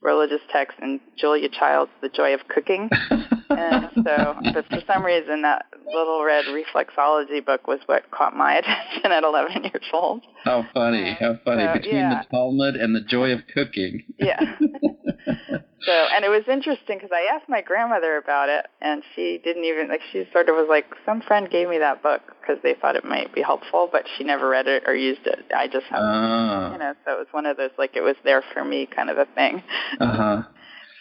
religious 0.00 0.40
text, 0.50 0.78
and 0.80 1.00
Julia 1.18 1.48
Child's 1.48 1.92
The 2.00 2.08
Joy 2.08 2.34
of 2.34 2.40
Cooking. 2.48 2.90
and 3.58 3.90
so, 4.04 4.36
but 4.54 4.66
for 4.68 4.80
some 4.86 5.04
reason, 5.04 5.42
that 5.42 5.66
little 5.86 6.22
red 6.24 6.44
reflexology 6.46 7.44
book 7.44 7.66
was 7.66 7.80
what 7.86 8.10
caught 8.10 8.36
my 8.36 8.54
attention 8.58 9.12
at 9.12 9.24
11 9.24 9.64
years 9.64 9.84
old. 9.92 10.22
How 10.44 10.66
funny, 10.74 11.16
how 11.18 11.38
funny. 11.44 11.64
So, 11.66 11.72
Between 11.74 11.94
yeah. 11.96 12.22
the 12.22 12.28
Talmud 12.36 12.76
and 12.76 12.94
the 12.94 13.00
joy 13.00 13.32
of 13.32 13.40
cooking. 13.52 14.02
Yeah. 14.18 14.38
so, 14.58 15.92
and 16.14 16.24
it 16.24 16.28
was 16.30 16.44
interesting 16.48 16.98
because 16.98 17.10
I 17.12 17.34
asked 17.34 17.48
my 17.48 17.60
grandmother 17.62 18.16
about 18.16 18.48
it, 18.48 18.66
and 18.80 19.02
she 19.14 19.40
didn't 19.42 19.64
even 19.64 19.88
like. 19.88 20.00
She 20.12 20.24
sort 20.32 20.48
of 20.48 20.56
was 20.56 20.66
like, 20.68 20.86
"Some 21.04 21.20
friend 21.22 21.48
gave 21.50 21.68
me 21.68 21.78
that 21.78 22.02
book 22.02 22.22
because 22.40 22.62
they 22.62 22.74
thought 22.74 22.96
it 22.96 23.04
might 23.04 23.34
be 23.34 23.42
helpful, 23.42 23.88
but 23.90 24.04
she 24.16 24.24
never 24.24 24.48
read 24.48 24.66
it 24.66 24.84
or 24.86 24.94
used 24.94 25.26
it. 25.26 25.40
I 25.56 25.66
just 25.68 25.86
have, 25.86 26.00
Ah, 26.02 26.72
you 26.72 26.78
know." 26.78 26.94
So 27.04 27.12
it 27.12 27.18
was 27.18 27.28
one 27.32 27.46
of 27.46 27.56
those 27.56 27.70
like 27.78 27.96
it 27.96 28.02
was 28.02 28.16
there 28.24 28.42
for 28.52 28.64
me 28.64 28.86
kind 28.86 29.10
of 29.10 29.18
a 29.18 29.26
thing. 29.34 29.62
uh-huh. 30.00 30.42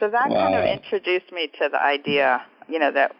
So 0.01 0.09
that 0.09 0.29
kind 0.29 0.55
of 0.55 0.65
introduced 0.65 1.31
me 1.31 1.47
to 1.59 1.69
the 1.71 1.79
idea, 1.79 2.41
you 2.67 2.79
know, 2.79 2.91
that 2.91 3.15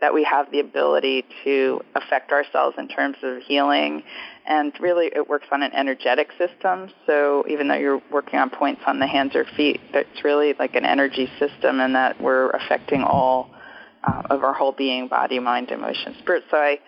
that 0.00 0.12
we 0.12 0.24
have 0.24 0.50
the 0.50 0.60
ability 0.60 1.24
to 1.44 1.80
affect 1.94 2.30
ourselves 2.32 2.76
in 2.78 2.88
terms 2.88 3.16
of 3.22 3.42
healing, 3.42 4.02
and 4.46 4.72
really 4.80 5.10
it 5.14 5.28
works 5.28 5.46
on 5.52 5.62
an 5.62 5.72
energetic 5.74 6.28
system. 6.38 6.90
So 7.06 7.44
even 7.48 7.68
though 7.68 7.76
you're 7.76 8.02
working 8.10 8.38
on 8.38 8.48
points 8.48 8.82
on 8.86 8.98
the 8.98 9.06
hands 9.06 9.34
or 9.34 9.44
feet, 9.56 9.80
it's 9.92 10.24
really 10.24 10.54
like 10.58 10.74
an 10.74 10.86
energy 10.86 11.28
system, 11.38 11.80
and 11.80 11.94
that 11.94 12.18
we're 12.20 12.48
affecting 12.50 13.02
all 13.02 13.50
uh, 14.02 14.22
of 14.30 14.42
our 14.42 14.54
whole 14.54 14.72
being, 14.72 15.08
body, 15.08 15.38
mind, 15.38 15.70
emotion, 15.70 16.14
spirit. 16.20 16.44
So 16.50 16.56
I 16.56 16.78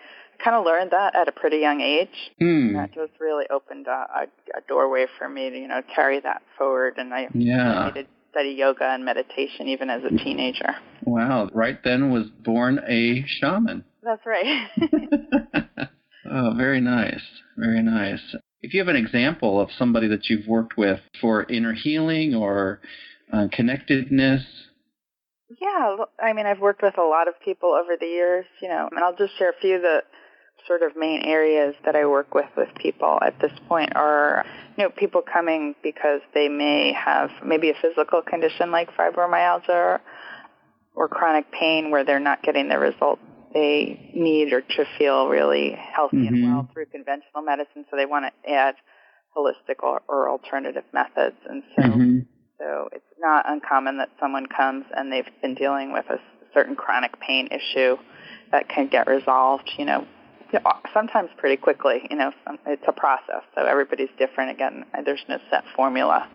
kind 0.43 0.55
of 0.55 0.65
learned 0.65 0.91
that 0.91 1.15
at 1.15 1.27
a 1.27 1.31
pretty 1.31 1.57
young 1.57 1.81
age. 1.81 2.31
Hmm. 2.39 2.73
That 2.73 2.93
just 2.95 3.11
really 3.19 3.45
opened 3.51 3.85
a, 3.87 3.91
a, 3.91 4.23
a 4.57 4.61
doorway 4.67 5.05
for 5.19 5.29
me 5.29 5.51
to, 5.51 5.57
you 5.57 5.67
know, 5.67 5.83
carry 5.93 6.19
that 6.21 6.41
forward. 6.57 6.95
And 6.97 7.13
I 7.13 7.27
Yeah. 7.33 7.91
to 7.93 8.05
study 8.31 8.51
yoga 8.51 8.85
and 8.85 9.05
meditation 9.05 9.67
even 9.67 9.89
as 9.89 10.01
a 10.03 10.09
teenager. 10.09 10.75
Wow. 11.03 11.49
Right 11.53 11.79
then 11.83 12.11
was 12.11 12.27
born 12.43 12.79
a 12.87 13.23
shaman. 13.27 13.83
That's 14.03 14.25
right. 14.25 14.69
oh, 16.31 16.53
very 16.55 16.81
nice. 16.81 17.21
Very 17.57 17.81
nice. 17.81 18.21
If 18.61 18.73
you 18.73 18.79
have 18.79 18.87
an 18.87 18.95
example 18.95 19.59
of 19.59 19.69
somebody 19.77 20.07
that 20.09 20.29
you've 20.29 20.47
worked 20.47 20.77
with 20.77 20.99
for 21.21 21.43
inner 21.43 21.73
healing 21.73 22.35
or 22.35 22.81
uh, 23.31 23.47
connectedness, 23.51 24.43
yeah, 25.59 25.95
I 26.21 26.33
mean, 26.33 26.45
I've 26.45 26.59
worked 26.59 26.83
with 26.83 26.97
a 26.99 27.03
lot 27.03 27.27
of 27.27 27.33
people 27.43 27.69
over 27.69 27.97
the 27.99 28.05
years, 28.05 28.45
you 28.61 28.69
know, 28.69 28.87
and 28.91 29.03
I'll 29.03 29.15
just 29.15 29.35
share 29.37 29.49
a 29.49 29.59
few 29.59 29.81
the 29.81 30.03
sort 30.69 30.83
of 30.83 30.95
main 30.95 31.23
areas 31.23 31.73
that 31.83 31.95
I 31.95 32.05
work 32.05 32.35
with 32.35 32.45
with 32.55 32.69
people 32.75 33.17
at 33.25 33.39
this 33.41 33.51
point 33.67 33.95
are, 33.95 34.45
you 34.77 34.83
know, 34.83 34.91
people 34.91 35.21
coming 35.21 35.73
because 35.81 36.21
they 36.35 36.47
may 36.47 36.93
have 36.93 37.31
maybe 37.43 37.71
a 37.71 37.73
physical 37.81 38.21
condition 38.21 38.71
like 38.71 38.95
fibromyalgia 38.95 39.69
or, 39.69 40.01
or 40.95 41.07
chronic 41.07 41.51
pain 41.51 41.89
where 41.89 42.05
they're 42.05 42.19
not 42.19 42.43
getting 42.43 42.69
the 42.69 42.77
results 42.77 43.21
they 43.51 44.11
need 44.13 44.53
or 44.53 44.61
to 44.61 44.85
feel 44.99 45.27
really 45.27 45.71
healthy 45.71 46.17
Mhm. 46.17 46.27
and 46.27 46.43
well 46.43 46.67
through 46.71 46.85
conventional 46.85 47.41
medicine, 47.41 47.83
so 47.89 47.97
they 47.97 48.05
want 48.05 48.25
to 48.25 48.49
add 48.51 48.75
holistic 49.35 49.81
or, 49.81 50.03
or 50.07 50.29
alternative 50.29 50.83
methods. 50.93 51.35
And 51.49 51.63
so 51.75 51.81
Mhm. 51.81 52.25
so 52.59 52.89
it's 52.91 53.05
not 53.19 53.49
uncommon 53.49 53.97
that 53.97 54.09
someone 54.19 54.45
comes 54.45 54.85
and 54.95 55.11
they've 55.11 55.41
been 55.41 55.55
dealing 55.55 55.93
with 55.93 56.05
a 56.11 56.19
certain 56.53 56.75
chronic 56.75 57.19
pain 57.19 57.47
issue 57.47 57.97
that 58.51 58.67
can 58.69 58.87
get 58.87 59.07
resolved, 59.07 59.71
you 59.77 59.85
know, 59.85 60.05
sometimes 60.93 61.29
pretty 61.37 61.57
quickly. 61.57 62.01
You 62.09 62.17
know, 62.17 62.31
it's 62.65 62.83
a 62.87 62.91
process, 62.91 63.43
so 63.55 63.65
everybody's 63.65 64.09
different. 64.17 64.51
Again, 64.51 64.85
there's 65.05 65.23
no 65.27 65.37
set 65.49 65.63
formula. 65.75 66.27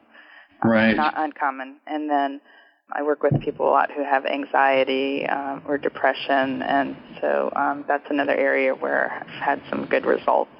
Uh, 0.62 0.68
Right. 0.68 0.96
Not 0.96 1.14
uncommon. 1.16 1.76
And 1.86 2.08
then 2.08 2.40
I 2.92 3.02
work 3.02 3.22
with 3.22 3.40
people 3.40 3.68
a 3.68 3.70
lot 3.70 3.90
who 3.90 4.02
have 4.02 4.24
anxiety 4.24 5.26
um, 5.26 5.62
or 5.66 5.78
depression, 5.78 6.62
and 6.62 6.96
so 7.20 7.52
um, 7.56 7.84
that's 7.88 8.04
another 8.10 8.34
area 8.34 8.74
where 8.74 9.12
I've 9.12 9.42
had 9.42 9.62
some 9.70 9.86
good 9.86 10.06
results 10.06 10.50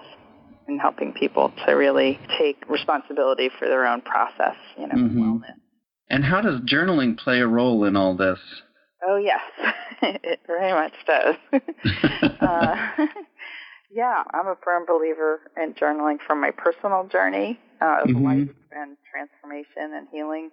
in 0.68 0.78
helping 0.78 1.12
people 1.12 1.52
to 1.66 1.72
really 1.72 2.18
take 2.38 2.68
responsibility 2.68 3.50
for 3.58 3.68
their 3.68 3.86
own 3.86 4.00
process, 4.00 4.56
you 4.78 4.86
know, 4.86 4.94
Mhm. 4.94 5.16
wellness. 5.16 5.54
And 6.08 6.24
how 6.24 6.40
does 6.40 6.60
journaling 6.60 7.16
play 7.18 7.40
a 7.40 7.46
role 7.46 7.84
in 7.84 7.96
all 7.96 8.14
this? 8.14 8.40
Oh 9.06 9.16
yes, 9.16 9.42
it 10.02 10.40
very 10.46 10.72
much 10.72 10.94
does. 11.06 11.36
uh, 12.40 12.76
yeah, 13.94 14.24
I'm 14.32 14.48
a 14.48 14.56
firm 14.62 14.84
believer 14.86 15.40
in 15.56 15.74
journaling 15.74 16.18
from 16.26 16.40
my 16.40 16.50
personal 16.50 17.04
journey 17.04 17.60
uh, 17.80 18.02
of 18.02 18.08
Mhm. 18.08 18.22
life 18.24 18.48
and 18.72 18.96
transformation 19.10 19.94
and 19.94 20.08
healing, 20.10 20.50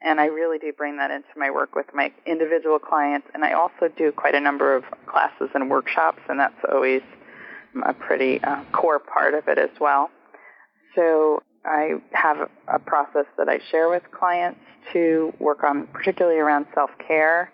and 0.00 0.20
I 0.20 0.26
really 0.26 0.58
do 0.58 0.72
bring 0.72 0.96
that 0.98 1.10
into 1.10 1.28
my 1.36 1.50
work 1.50 1.74
with 1.74 1.92
my 1.92 2.12
individual 2.24 2.78
clients. 2.78 3.26
And 3.34 3.44
I 3.44 3.52
also 3.54 3.88
do 3.88 4.12
quite 4.12 4.34
a 4.34 4.40
number 4.40 4.76
of 4.76 4.84
classes 5.06 5.50
and 5.54 5.68
workshops, 5.68 6.20
and 6.28 6.38
that's 6.38 6.64
always 6.72 7.02
a 7.84 7.92
pretty 7.92 8.40
uh, 8.44 8.62
core 8.72 9.00
part 9.00 9.34
of 9.34 9.48
it 9.48 9.58
as 9.58 9.70
well. 9.80 10.10
So 10.94 11.42
I 11.64 11.94
have 12.12 12.48
a 12.68 12.78
process 12.78 13.26
that 13.38 13.48
I 13.48 13.58
share 13.70 13.88
with 13.88 14.04
clients 14.12 14.60
to 14.92 15.32
work 15.40 15.64
on, 15.64 15.88
particularly 15.88 16.38
around 16.38 16.66
self-care 16.74 17.50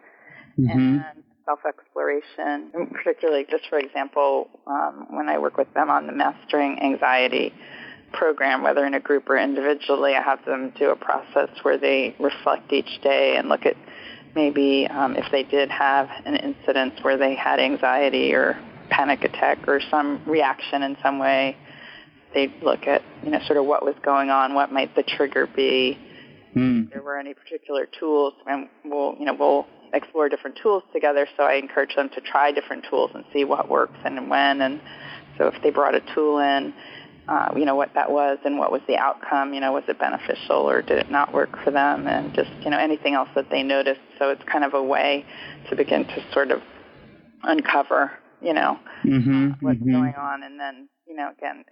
Mhm. 0.59 0.69
and 0.71 1.25
self-exploration. 1.51 2.71
Particularly, 2.93 3.47
just 3.51 3.69
for 3.69 3.79
example, 3.79 4.49
um, 4.67 5.07
when 5.11 5.29
I 5.29 5.39
work 5.39 5.57
with 5.57 5.73
them 5.75 5.91
on 5.91 6.07
the 6.07 6.13
Mastering 6.13 6.79
Anxiety 6.81 7.53
program, 8.13 8.63
whether 8.63 8.85
in 8.87 8.95
a 8.95 9.01
group 9.01 9.29
or 9.29 9.39
individually, 9.39 10.15
I 10.15 10.23
have 10.23 10.45
them 10.45 10.73
do 10.79 10.91
a 10.91 10.97
process 10.97 11.49
where 11.63 11.79
they 11.79 12.15
reflect 12.19 12.73
each 12.73 13.01
day 13.03 13.37
and 13.37 13.49
look 13.49 13.67
at 13.67 13.77
maybe 14.35 14.87
um, 14.89 15.17
if 15.17 15.27
they 15.33 15.43
did 15.43 15.71
have 15.71 16.09
an 16.25 16.37
incident 16.37 16.95
where 17.03 17.17
they 17.17 17.35
had 17.35 17.59
anxiety 17.59 18.33
or 18.33 18.59
panic 18.89 19.25
attack 19.25 19.67
or 19.69 19.81
some 19.91 20.23
reaction 20.27 20.83
in 20.83 20.97
some 21.03 21.19
way, 21.19 21.57
they'd 22.35 22.53
look 22.63 22.87
at 22.87 23.03
you 23.25 23.31
know 23.31 23.41
sort 23.47 23.59
of 23.59 23.65
what 23.65 23.85
was 23.85 23.95
going 24.03 24.31
on, 24.31 24.55
what 24.55 24.73
might 24.73 24.95
the 24.95 25.03
trigger 25.03 25.47
be, 25.47 25.99
Hmm. 26.55 26.83
if 26.83 26.91
there 26.91 27.03
were 27.03 27.17
any 27.17 27.33
particular 27.33 27.87
tools, 27.87 28.35
and 28.47 28.69
we'll 28.85 29.15
you 29.19 29.25
know 29.25 29.35
we'll 29.35 29.67
explore 29.93 30.29
different 30.29 30.59
tools 30.63 30.83
together. 30.93 31.27
So 31.37 31.45
I 31.45 31.55
encourage 31.55 31.95
them 31.95 32.09
to 32.11 32.21
try 32.21 32.53
different 32.53 32.87
tools 32.89 33.11
and 33.15 33.25
see 33.33 33.45
what 33.45 33.69
works 33.69 33.99
and 34.05 34.31
when. 34.31 34.61
And 34.61 34.81
so 35.39 35.49
if 35.49 35.63
they 35.63 35.71
brought 35.71 35.95
a 35.95 36.03
tool 36.15 36.39
in, 36.39 36.75
uh, 37.29 37.53
you 37.57 37.65
know, 37.65 37.77
what 37.77 37.95
that 37.95 38.11
was 38.11 38.39
and 38.45 38.59
what 38.59 38.73
was 38.73 38.83
the 38.89 38.97
outcome, 38.97 39.55
you 39.55 39.61
know, 39.61 39.73
was 39.73 39.85
it 39.89 39.99
beneficial 39.99 40.69
or 40.69 40.83
did 40.83 40.99
it 40.99 41.11
not 41.11 41.33
work 41.33 41.57
for 41.63 41.71
them 41.71 42.07
and 42.07 42.35
just, 42.35 42.51
you 42.63 42.71
know, 42.71 42.79
anything 42.79 43.15
else 43.15 43.29
that 43.35 43.49
they 43.51 43.63
noticed. 43.63 44.01
So 44.19 44.31
it's 44.31 44.43
kind 44.51 44.65
of 44.65 44.75
a 44.75 44.83
way 44.83 45.25
to 45.69 45.77
begin 45.77 46.05
to 46.05 46.33
sort 46.33 46.51
of 46.51 46.61
uncover, 47.43 48.13
you 48.41 48.53
know, 48.53 48.79
mm-hmm, 49.05 49.51
what's 49.61 49.79
mm-hmm. 49.79 49.93
going 49.93 50.15
on 50.15 50.43
and 50.43 50.59
then, 50.59 50.89
you 51.07 51.15
know, 51.15 51.31
again, 51.37 51.65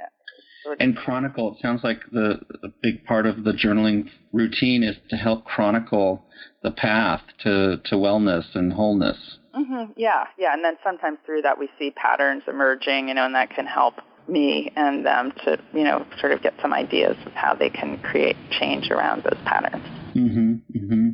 and 0.78 0.96
chronicle. 0.96 1.52
It 1.54 1.62
sounds 1.62 1.82
like 1.84 2.00
the, 2.10 2.40
the 2.62 2.72
big 2.82 3.04
part 3.04 3.26
of 3.26 3.44
the 3.44 3.52
journaling 3.52 4.08
routine 4.32 4.82
is 4.82 4.96
to 5.10 5.16
help 5.16 5.44
chronicle 5.44 6.24
the 6.62 6.70
path 6.70 7.22
to, 7.44 7.80
to 7.84 7.94
wellness 7.94 8.44
and 8.54 8.72
wholeness. 8.72 9.38
Mm-hmm. 9.54 9.92
Yeah, 9.96 10.24
yeah, 10.38 10.52
and 10.52 10.64
then 10.64 10.76
sometimes 10.84 11.18
through 11.24 11.42
that 11.42 11.58
we 11.58 11.68
see 11.78 11.90
patterns 11.90 12.42
emerging, 12.46 13.08
you 13.08 13.14
know, 13.14 13.26
and 13.26 13.34
that 13.34 13.50
can 13.50 13.66
help 13.66 13.94
me 14.28 14.70
and 14.76 15.04
them 15.04 15.32
to, 15.44 15.58
you 15.72 15.84
know, 15.84 16.06
sort 16.20 16.32
of 16.32 16.42
get 16.42 16.54
some 16.60 16.72
ideas 16.72 17.16
of 17.26 17.32
how 17.32 17.54
they 17.54 17.70
can 17.70 17.98
create 17.98 18.36
change 18.50 18.90
around 18.90 19.24
those 19.24 19.40
patterns. 19.44 19.84
Mm-hmm. 20.14 20.52
Mm-hmm. 20.76 21.08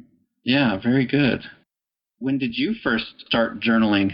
Yeah, 0.45 0.79
very 0.83 1.07
good. 1.07 1.43
When 2.19 2.39
did 2.39 2.55
you 2.55 2.75
first 2.83 3.07
start 3.27 3.61
journaling? 3.61 4.13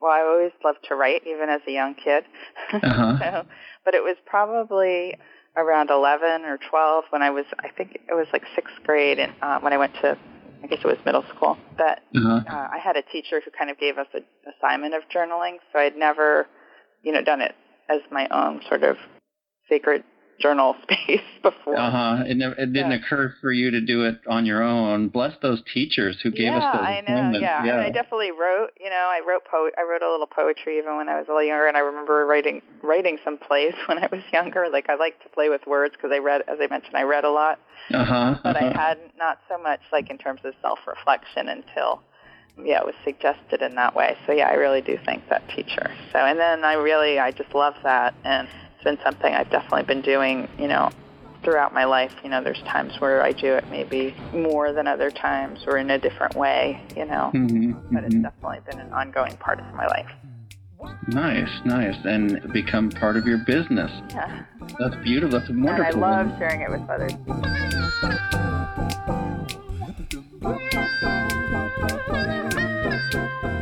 Well, 0.00 0.12
I 0.12 0.20
always 0.20 0.52
loved 0.64 0.80
to 0.88 0.94
write, 0.94 1.22
even 1.26 1.48
as 1.48 1.62
a 1.66 1.72
young 1.72 1.94
kid. 1.94 2.24
Uh-huh. 2.72 3.18
so, 3.20 3.46
but 3.86 3.94
it 3.94 4.02
was 4.02 4.16
probably 4.26 5.16
around 5.56 5.88
11 5.88 6.44
or 6.44 6.58
12 6.68 7.04
when 7.10 7.22
I 7.22 7.30
was, 7.30 7.46
I 7.60 7.68
think 7.70 7.94
it 7.94 8.14
was 8.14 8.26
like 8.32 8.42
sixth 8.54 8.74
grade, 8.84 9.18
and 9.18 9.32
uh, 9.40 9.60
when 9.60 9.72
I 9.72 9.78
went 9.78 9.94
to, 10.02 10.18
I 10.62 10.66
guess 10.66 10.80
it 10.84 10.86
was 10.86 10.98
middle 11.06 11.24
school. 11.34 11.56
That 11.78 12.02
uh-huh. 12.14 12.40
uh, 12.46 12.68
I 12.74 12.78
had 12.82 12.96
a 12.96 13.02
teacher 13.02 13.40
who 13.42 13.50
kind 13.56 13.70
of 13.70 13.78
gave 13.78 13.96
us 13.96 14.08
an 14.12 14.24
assignment 14.58 14.94
of 14.94 15.02
journaling, 15.08 15.56
so 15.72 15.78
I'd 15.78 15.96
never, 15.96 16.46
you 17.02 17.12
know, 17.12 17.22
done 17.22 17.40
it 17.40 17.54
as 17.88 18.00
my 18.10 18.28
own 18.28 18.60
sort 18.68 18.82
of 18.82 18.96
sacred 19.70 20.02
journal 20.38 20.76
space 20.82 21.20
before. 21.42 21.76
Uh 21.76 21.90
huh. 21.90 22.24
It, 22.26 22.36
never, 22.36 22.54
it 22.54 22.72
didn't 22.72 22.92
Yeah. 22.92 22.98
occur 22.98 23.34
for 23.40 23.52
you 23.52 23.70
to 23.70 23.80
do 23.80 24.04
it 24.04 24.20
on 24.28 24.46
your 24.46 24.62
own. 24.62 25.08
Bless 25.08 25.34
those 25.42 25.62
teachers 25.72 26.18
who 26.22 26.30
gave 26.30 26.52
yeah, 26.52 26.58
us 26.58 26.76
those 26.76 26.86
I 26.86 27.00
know. 27.06 27.38
Yeah, 27.38 27.64
yeah. 27.64 27.72
and 27.72 27.80
I 27.80 27.90
definitely 27.90 28.30
wrote. 28.30 28.70
You 28.80 28.90
know, 28.90 28.96
I 28.96 29.20
wrote 29.26 29.44
po- 29.44 29.70
I 29.78 29.82
wrote 29.82 30.02
a 30.02 30.10
little 30.10 30.26
poetry 30.26 30.78
even 30.78 30.96
when 30.96 31.08
I 31.08 31.16
was 31.18 31.26
a 31.28 31.32
little 31.32 31.46
younger, 31.46 31.66
and 31.66 31.76
I 31.76 31.80
remember 31.80 32.26
writing 32.26 32.62
writing 32.82 33.18
some 33.24 33.38
plays 33.38 33.74
when 33.86 33.98
I 33.98 34.08
was 34.10 34.22
younger. 34.32 34.68
Like 34.70 34.88
I 34.88 34.94
liked 34.96 35.22
to 35.22 35.28
play 35.28 35.48
with 35.48 35.66
words 35.66 35.94
because 35.96 36.10
I 36.12 36.18
read, 36.18 36.42
as 36.48 36.58
I 36.60 36.66
mentioned, 36.68 36.96
I 36.96 37.02
read 37.02 37.24
a 37.24 37.30
lot, 37.30 37.58
uh 37.92 38.04
huh. 38.04 38.38
but 38.42 38.56
I 38.56 38.72
had 38.72 38.98
not 39.18 39.38
so 39.48 39.58
much 39.58 39.80
like 39.92 40.10
in 40.10 40.18
terms 40.18 40.40
of 40.44 40.54
self 40.62 40.80
reflection 40.86 41.48
until. 41.48 42.02
Yeah, 42.58 42.80
it 42.80 42.86
was 42.86 42.94
suggested 43.04 43.60
in 43.60 43.74
that 43.74 43.94
way. 43.94 44.16
So 44.26 44.32
yeah, 44.32 44.48
I 44.48 44.54
really 44.54 44.80
do 44.80 44.98
thank 45.04 45.28
that 45.28 45.46
teacher. 45.50 45.94
So 46.10 46.20
and 46.20 46.38
then 46.38 46.64
I 46.64 46.72
really 46.72 47.18
I 47.18 47.30
just 47.30 47.54
love 47.54 47.74
that 47.82 48.14
and 48.24 48.48
been 48.86 48.98
something 49.02 49.34
I've 49.34 49.50
definitely 49.50 49.82
been 49.82 50.00
doing, 50.00 50.48
you 50.60 50.68
know, 50.68 50.90
throughout 51.42 51.74
my 51.74 51.84
life. 51.84 52.12
You 52.22 52.30
know, 52.30 52.40
there's 52.42 52.62
times 52.62 52.92
where 53.00 53.20
I 53.20 53.32
do 53.32 53.54
it 53.54 53.64
maybe 53.68 54.14
more 54.32 54.72
than 54.72 54.86
other 54.86 55.10
times 55.10 55.58
or 55.66 55.76
in 55.76 55.90
a 55.90 55.98
different 55.98 56.36
way, 56.36 56.80
you 56.96 57.04
know. 57.04 57.30
hmm 57.32 57.72
But 57.90 58.04
it's 58.04 58.14
definitely 58.14 58.60
been 58.70 58.78
an 58.78 58.92
ongoing 58.92 59.36
part 59.38 59.58
of 59.58 59.66
my 59.74 59.88
life. 59.88 60.06
Nice, 61.08 61.48
nice, 61.64 61.96
and 62.04 62.40
become 62.52 62.90
part 62.90 63.16
of 63.16 63.26
your 63.26 63.38
business. 63.38 63.90
Yeah. 64.10 64.44
That's 64.78 64.94
beautiful. 65.02 65.40
That's 65.40 65.50
And 65.50 65.68
I 65.68 65.90
love 65.90 66.30
sharing 66.38 66.60
it 66.60 66.70
with 66.70 66.88
others. 66.88 67.12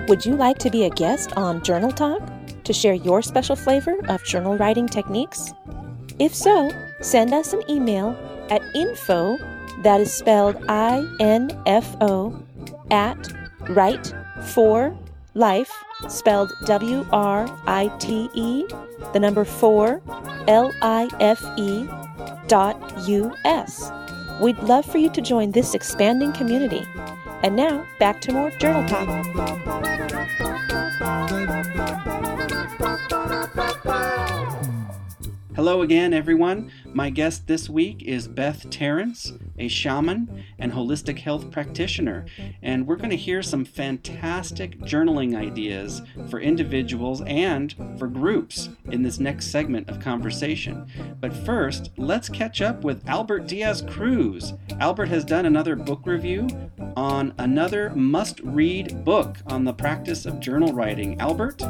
Would 0.07 0.26
you 0.26 0.37
like 0.37 0.59
to 0.59 0.71
be 0.71 0.85
a 0.85 0.90
guest 0.90 1.33
on 1.35 1.62
Journal 1.62 1.90
Talk 1.90 2.21
to 2.64 2.73
share 2.73 2.94
your 2.94 3.23
special 3.23 3.56
flavor 3.56 3.97
of 4.09 4.25
journal 4.25 4.56
writing 4.56 4.87
techniques? 4.87 5.52
If 6.18 6.35
so, 6.35 6.71
send 7.00 7.33
us 7.33 7.52
an 7.52 7.62
email 7.68 8.16
at 8.50 8.62
info, 8.75 9.38
that 9.83 10.00
is 10.00 10.12
spelled 10.12 10.56
I 10.68 11.06
N 11.21 11.50
F 11.67 11.97
O, 12.00 12.43
at 12.91 13.32
write 13.69 14.15
for 14.47 14.97
life, 15.34 15.71
spelled 16.08 16.52
W 16.67 17.06
R 17.12 17.47
I 17.67 17.89
T 17.99 18.28
E, 18.34 18.65
the 19.12 19.21
number 19.21 19.45
4, 19.45 20.00
L 20.49 20.73
I 20.80 21.08
F 21.21 21.45
E, 21.58 21.89
dot 22.49 23.08
U 23.08 23.34
S. 23.45 23.91
We'd 24.41 24.58
love 24.60 24.86
for 24.86 24.99
you 24.99 25.10
to 25.10 25.21
join 25.21 25.50
this 25.52 25.75
expanding 25.75 26.32
community. 26.32 26.86
And 27.43 27.56
now, 27.56 27.86
back 27.99 28.21
to 28.23 28.32
more 28.32 28.50
Journal 28.52 28.89
Talk. 28.89 29.25
Hello 35.65 35.81
again, 35.81 36.13
everyone. 36.13 36.71
My 36.85 37.09
guest 37.09 37.47
this 37.47 37.71
week 37.71 38.03
is 38.03 38.29
Beth 38.29 38.69
Terrence, 38.69 39.33
a 39.59 39.67
shaman 39.67 40.45
and 40.59 40.71
holistic 40.71 41.21
health 41.21 41.50
practitioner, 41.50 42.27
and 42.61 42.87
we're 42.87 42.97
going 42.97 43.09
to 43.09 43.17
hear 43.17 43.43
some 43.43 43.65
fantastic 43.65 44.79
journaling 44.81 45.35
ideas 45.35 46.03
for 46.29 46.39
individuals 46.39 47.23
and 47.23 47.75
for 47.99 48.09
groups 48.09 48.69
in 48.91 49.03
this 49.03 49.19
next 49.19 49.47
segment 49.47 49.89
of 49.89 50.00
conversation. 50.00 50.87
But 51.19 51.33
first, 51.33 51.93
let's 51.97 52.29
catch 52.29 52.61
up 52.61 52.85
with 52.85 53.09
Albert 53.09 53.47
Diaz 53.47 53.83
Cruz. 53.89 54.53
Albert 54.81 55.09
has 55.09 55.25
done 55.25 55.47
another 55.47 55.77
book 55.77 56.03
review 56.05 56.47
on 56.95 57.33
another 57.39 57.89
must 57.95 58.39
read 58.41 59.03
book 59.03 59.39
on 59.47 59.65
the 59.65 59.73
practice 59.73 60.27
of 60.27 60.41
journal 60.41 60.75
writing. 60.75 61.19
Albert? 61.23 61.63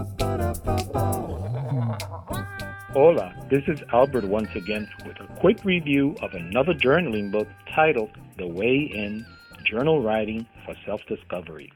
Hola, 2.95 3.35
this 3.51 3.65
is 3.67 3.81
Albert 3.93 4.25
once 4.25 4.51
again 4.55 4.89
with 5.05 5.17
a 5.19 5.27
quick 5.41 5.65
review 5.65 6.15
of 6.23 6.33
another 6.33 6.73
journaling 6.73 7.33
book 7.33 7.49
titled 7.75 8.11
The 8.39 8.47
Way 8.47 8.89
In 8.95 9.27
Journal 9.69 10.01
Writing 10.01 10.47
for 10.65 10.77
Self 10.87 11.01
Discovery, 11.09 11.73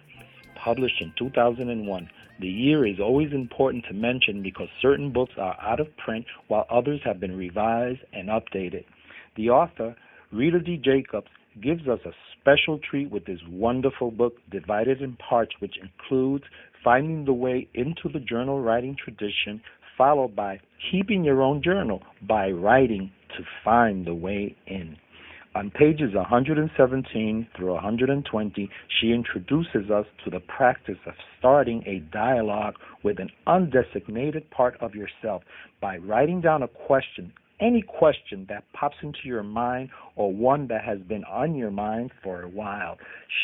published 0.55 1.03
in 1.03 1.13
2001. 1.19 2.09
The 2.39 2.47
year 2.47 2.87
is 2.87 3.01
always 3.01 3.33
important 3.33 3.85
to 3.89 3.95
mention 3.95 4.45
because 4.45 4.69
certain 4.81 5.13
books 5.13 5.33
are 5.37 5.57
out 5.61 5.81
of 5.81 5.89
print 5.97 6.25
while 6.47 6.67
others 6.71 7.01
have 7.05 7.19
been 7.19 7.37
revised 7.37 7.99
and 8.13 8.29
updated. 8.29 8.85
The 9.37 9.51
author, 9.51 9.97
Rita 10.31 10.61
D. 10.61 10.77
Jacobs, 10.77 11.27
gives 11.61 11.89
us 11.89 11.99
a 12.05 12.13
special 12.41 12.79
treat 12.79 13.11
with 13.11 13.25
this 13.25 13.41
wonderful 13.51 14.13
book 14.13 14.35
divided 14.53 15.03
in 15.03 15.17
parts, 15.17 15.51
which 15.59 15.75
includes 15.83 16.45
finding 16.85 17.25
the 17.25 17.33
way 17.33 17.67
into 17.75 18.09
the 18.13 18.21
journal 18.21 18.61
writing 18.61 18.97
tradition 19.03 19.61
followed 19.99 20.35
by 20.35 20.61
keeping 20.91 21.25
your 21.25 21.43
own 21.43 21.61
journal 21.63 22.01
by 22.27 22.51
writing 22.51 23.11
to 23.37 23.43
find 23.65 24.07
the 24.07 24.15
way 24.15 24.57
in. 24.67 24.97
On 25.55 25.71
pages 25.71 26.15
117 26.15 27.49
through 27.57 27.73
120, 27.73 28.71
she 28.89 29.13
introduces 29.13 29.91
us 29.91 30.07
to 30.25 30.31
the 30.31 30.41
practice 30.41 30.99
of 31.05 31.15
starting 31.39 31.83
a 31.85 31.99
dialogue 32.13 32.75
with 33.03 33.19
an 33.19 33.31
undesignated 33.47 34.49
part 34.51 34.77
of 34.81 34.95
yourself 34.95 35.43
by 35.81 35.97
writing 35.97 36.41
down 36.41 36.63
a 36.63 36.69
question, 36.69 37.33
any 37.61 37.83
question 37.83 38.47
that 38.49 38.63
pops 38.73 38.99
into 39.03 39.19
your 39.25 39.43
mind 39.43 39.89
or 40.15 40.33
one 40.33 40.69
that 40.69 40.85
has 40.85 41.01
been 41.01 41.25
on 41.25 41.57
your 41.57 41.73
mind 41.73 42.13
for 42.23 42.43
a 42.43 42.49
while. 42.49 42.97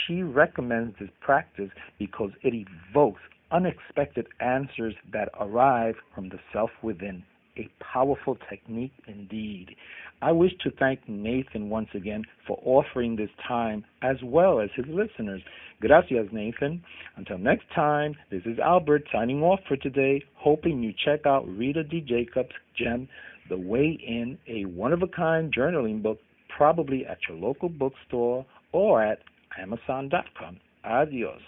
She 0.07 0.23
recommends 0.23 0.97
this 1.01 1.11
practice 1.21 1.71
because 1.99 2.31
it 2.43 2.55
evokes 2.55 3.23
unexpected 3.55 4.27
answers 4.40 4.95
that 5.12 5.29
arrive 5.40 5.95
from 6.14 6.29
the 6.29 6.38
self 6.53 6.71
within. 6.83 7.23
A 7.57 7.69
powerful 7.81 8.37
technique 8.51 8.93
indeed. 9.07 9.77
I 10.21 10.33
wish 10.33 10.51
to 10.64 10.73
thank 10.73 11.09
Nathan 11.09 11.71
once 11.71 11.88
again 11.95 12.25
for 12.47 12.59
offering 12.64 13.14
this 13.14 13.31
time 13.47 13.85
as 14.03 14.17
well 14.25 14.61
as 14.61 14.71
his 14.75 14.87
listeners. 14.88 15.40
Gracias, 15.81 16.27
Nathan. 16.33 16.83
Until 17.17 17.38
next 17.38 17.67
time, 17.75 18.17
this 18.31 18.43
is 18.45 18.59
Albert 18.59 19.05
signing 19.12 19.43
off 19.43 19.61
for 19.69 19.77
today, 19.77 20.23
hoping 20.35 20.83
you 20.83 20.93
check 21.05 21.27
out 21.27 21.47
Rita 21.47 21.85
D. 21.85 22.01
Jacobs' 22.01 22.49
gem, 22.77 23.09
The 23.49 23.59
Way 23.59 23.99
In, 24.05 24.37
a 24.49 24.64
one 24.64 24.93
of 24.93 25.03
a 25.03 25.09
kind 25.09 25.55
journaling 25.55 26.03
book, 26.03 26.19
probably 26.57 27.07
at 27.07 27.19
your 27.29 27.38
local 27.38 27.69
bookstore 27.69 28.45
or 28.73 29.03
at 29.05 29.21
Amazon.com. 29.61 30.59
Adios. 30.85 31.40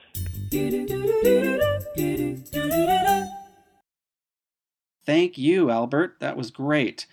Thank 5.05 5.39
you, 5.39 5.71
Albert. 5.71 6.17
That 6.21 6.37
was 6.37 6.51
great. 6.51 7.07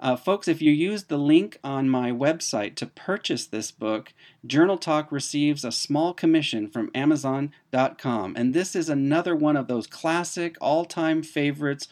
Uh, 0.00 0.16
folks, 0.16 0.46
if 0.46 0.62
you 0.62 0.70
use 0.70 1.04
the 1.04 1.18
link 1.18 1.58
on 1.64 1.88
my 1.88 2.12
website 2.12 2.76
to 2.76 2.86
purchase 2.86 3.46
this 3.46 3.70
book, 3.72 4.12
Journal 4.46 4.78
Talk 4.78 5.10
receives 5.10 5.64
a 5.64 5.72
small 5.72 6.14
commission 6.14 6.68
from 6.68 6.90
Amazon.com. 6.94 8.36
And 8.36 8.54
this 8.54 8.76
is 8.76 8.88
another 8.88 9.34
one 9.34 9.56
of 9.56 9.66
those 9.66 9.86
classic, 9.88 10.56
all 10.60 10.84
time 10.84 11.22
favorites, 11.22 11.88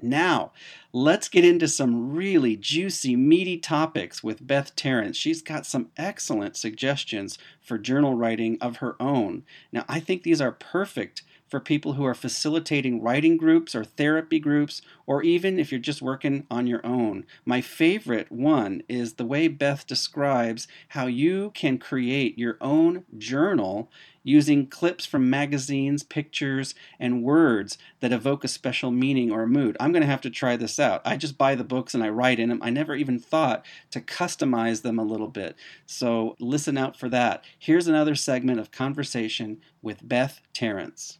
Now, 0.00 0.52
let's 0.92 1.28
get 1.28 1.44
into 1.44 1.66
some 1.66 2.12
really 2.14 2.56
juicy, 2.56 3.16
meaty 3.16 3.58
topics 3.58 4.22
with 4.22 4.46
Beth 4.46 4.76
Terrence. 4.76 5.16
She's 5.16 5.42
got 5.42 5.66
some 5.66 5.90
excellent 5.96 6.56
suggestions 6.56 7.38
for 7.60 7.78
journal 7.78 8.14
writing 8.14 8.58
of 8.60 8.76
her 8.76 9.00
own. 9.00 9.44
Now, 9.72 9.84
I 9.88 10.00
think 10.00 10.22
these 10.22 10.40
are 10.40 10.52
perfect 10.52 11.22
for 11.48 11.60
people 11.60 11.94
who 11.94 12.04
are 12.04 12.14
facilitating 12.14 13.02
writing 13.02 13.36
groups 13.36 13.74
or 13.74 13.82
therapy 13.82 14.38
groups, 14.38 14.82
or 15.06 15.22
even 15.22 15.58
if 15.58 15.72
you're 15.72 15.80
just 15.80 16.02
working 16.02 16.46
on 16.50 16.66
your 16.66 16.84
own. 16.84 17.24
My 17.44 17.60
favorite 17.60 18.30
one 18.30 18.82
is 18.88 19.14
the 19.14 19.24
way 19.24 19.48
Beth 19.48 19.86
describes 19.86 20.68
how 20.88 21.06
you 21.06 21.50
can 21.54 21.78
create 21.78 22.38
your 22.38 22.58
own 22.60 23.04
journal 23.16 23.90
using 24.22 24.66
clips 24.66 25.06
from 25.06 25.30
magazines, 25.30 26.02
pictures, 26.02 26.74
and 26.98 27.22
words 27.22 27.78
that 28.00 28.12
evoke 28.12 28.44
a 28.44 28.48
special 28.48 28.90
meaning 28.90 29.30
or 29.30 29.46
mood. 29.46 29.76
I'm 29.80 29.92
going 29.92 30.02
to 30.02 30.06
have 30.06 30.20
to 30.22 30.30
try 30.30 30.56
this 30.56 30.78
out. 30.78 31.02
I 31.04 31.16
just 31.16 31.38
buy 31.38 31.54
the 31.54 31.64
books 31.64 31.94
and 31.94 32.02
I 32.02 32.08
write 32.08 32.38
in 32.38 32.48
them. 32.48 32.62
I 32.62 32.70
never 32.70 32.94
even 32.94 33.18
thought 33.18 33.64
to 33.90 34.00
customize 34.00 34.82
them 34.82 34.98
a 34.98 35.04
little 35.04 35.28
bit. 35.28 35.56
So 35.86 36.36
listen 36.38 36.76
out 36.76 36.96
for 36.96 37.08
that. 37.10 37.44
Here's 37.58 37.88
another 37.88 38.14
segment 38.14 38.60
of 38.60 38.70
conversation 38.70 39.60
with 39.82 40.06
Beth 40.06 40.40
Terrence. 40.52 41.18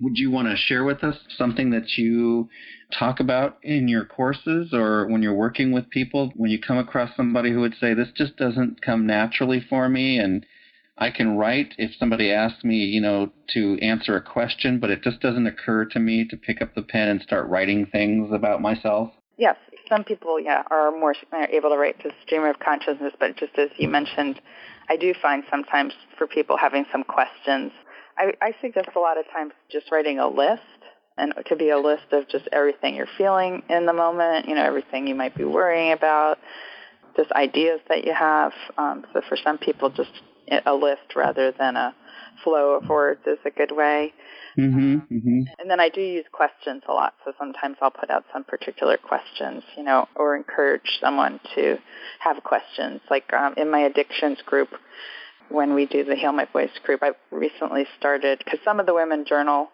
Would 0.00 0.18
you 0.18 0.30
want 0.30 0.48
to 0.48 0.56
share 0.56 0.84
with 0.84 1.02
us 1.02 1.16
something 1.38 1.70
that 1.70 1.96
you 1.96 2.50
talk 2.92 3.18
about 3.18 3.56
in 3.62 3.88
your 3.88 4.04
courses 4.04 4.74
or 4.74 5.06
when 5.06 5.22
you're 5.22 5.34
working 5.34 5.72
with 5.72 5.88
people? 5.88 6.32
When 6.36 6.50
you 6.50 6.60
come 6.60 6.76
across 6.76 7.16
somebody 7.16 7.50
who 7.50 7.60
would 7.60 7.76
say, 7.80 7.94
This 7.94 8.12
just 8.14 8.36
doesn't 8.36 8.82
come 8.82 9.06
naturally 9.06 9.60
for 9.60 9.88
me, 9.88 10.18
and 10.18 10.44
I 10.98 11.10
can 11.10 11.38
write 11.38 11.74
if 11.78 11.92
somebody 11.98 12.30
asks 12.30 12.62
me, 12.62 12.76
you 12.76 13.00
know, 13.00 13.32
to 13.54 13.78
answer 13.80 14.16
a 14.16 14.22
question, 14.22 14.80
but 14.80 14.90
it 14.90 15.02
just 15.02 15.20
doesn't 15.20 15.46
occur 15.46 15.86
to 15.86 15.98
me 15.98 16.26
to 16.28 16.36
pick 16.36 16.60
up 16.60 16.74
the 16.74 16.82
pen 16.82 17.08
and 17.08 17.22
start 17.22 17.48
writing 17.48 17.86
things 17.86 18.30
about 18.32 18.60
myself? 18.60 19.12
Yes, 19.38 19.56
some 19.88 20.04
people, 20.04 20.40
yeah, 20.40 20.62
are 20.70 20.90
more 20.90 21.14
able 21.50 21.70
to 21.70 21.76
write 21.76 22.00
to 22.00 22.10
stream 22.22 22.44
of 22.44 22.58
consciousness, 22.58 23.14
but 23.18 23.36
just 23.36 23.58
as 23.58 23.70
you 23.76 23.88
mentioned, 23.88 24.40
I 24.88 24.96
do 24.96 25.14
find 25.20 25.42
sometimes 25.50 25.94
for 26.16 26.26
people 26.26 26.56
having 26.56 26.84
some 26.92 27.04
questions 27.04 27.72
I, 28.18 28.32
I 28.40 28.54
suggest 28.60 28.88
a 28.96 28.98
lot 28.98 29.18
of 29.18 29.24
times 29.32 29.52
just 29.70 29.90
writing 29.92 30.18
a 30.18 30.28
list, 30.28 30.62
and 31.18 31.32
it 31.36 31.44
could 31.46 31.58
be 31.58 31.70
a 31.70 31.78
list 31.78 32.12
of 32.12 32.28
just 32.28 32.48
everything 32.52 32.94
you're 32.94 33.08
feeling 33.18 33.62
in 33.68 33.86
the 33.86 33.92
moment, 33.92 34.48
you 34.48 34.54
know, 34.54 34.64
everything 34.64 35.06
you 35.06 35.14
might 35.14 35.34
be 35.34 35.44
worrying 35.44 35.92
about, 35.92 36.38
just 37.16 37.32
ideas 37.32 37.80
that 37.88 38.04
you 38.04 38.12
have. 38.12 38.52
Um, 38.76 39.04
so 39.12 39.22
for 39.28 39.36
some 39.36 39.58
people, 39.58 39.90
just 39.90 40.10
a 40.64 40.74
list 40.74 41.16
rather 41.16 41.52
than 41.58 41.76
a 41.76 41.94
flow 42.44 42.76
of 42.76 42.88
words 42.88 43.20
is 43.26 43.38
a 43.44 43.50
good 43.50 43.72
way. 43.72 44.12
Mm-hmm, 44.58 44.96
mm-hmm. 45.14 45.40
And 45.58 45.70
then 45.70 45.80
I 45.80 45.88
do 45.88 46.00
use 46.00 46.24
questions 46.32 46.82
a 46.88 46.92
lot, 46.92 47.14
so 47.24 47.32
sometimes 47.38 47.76
I'll 47.80 47.90
put 47.90 48.10
out 48.10 48.24
some 48.32 48.44
particular 48.44 48.96
questions, 48.96 49.62
you 49.76 49.82
know, 49.82 50.06
or 50.14 50.36
encourage 50.36 50.98
someone 51.00 51.40
to 51.54 51.76
have 52.20 52.42
questions. 52.42 53.00
Like 53.10 53.32
um, 53.32 53.54
in 53.56 53.70
my 53.70 53.80
addictions 53.80 54.38
group, 54.46 54.68
when 55.48 55.74
we 55.74 55.86
do 55.86 56.04
the 56.04 56.14
Heal 56.14 56.32
My 56.32 56.46
Voice 56.52 56.70
group. 56.84 57.02
I 57.02 57.12
recently 57.30 57.86
started 57.98 58.38
because 58.38 58.60
some 58.64 58.80
of 58.80 58.86
the 58.86 58.94
women 58.94 59.24
journal 59.26 59.68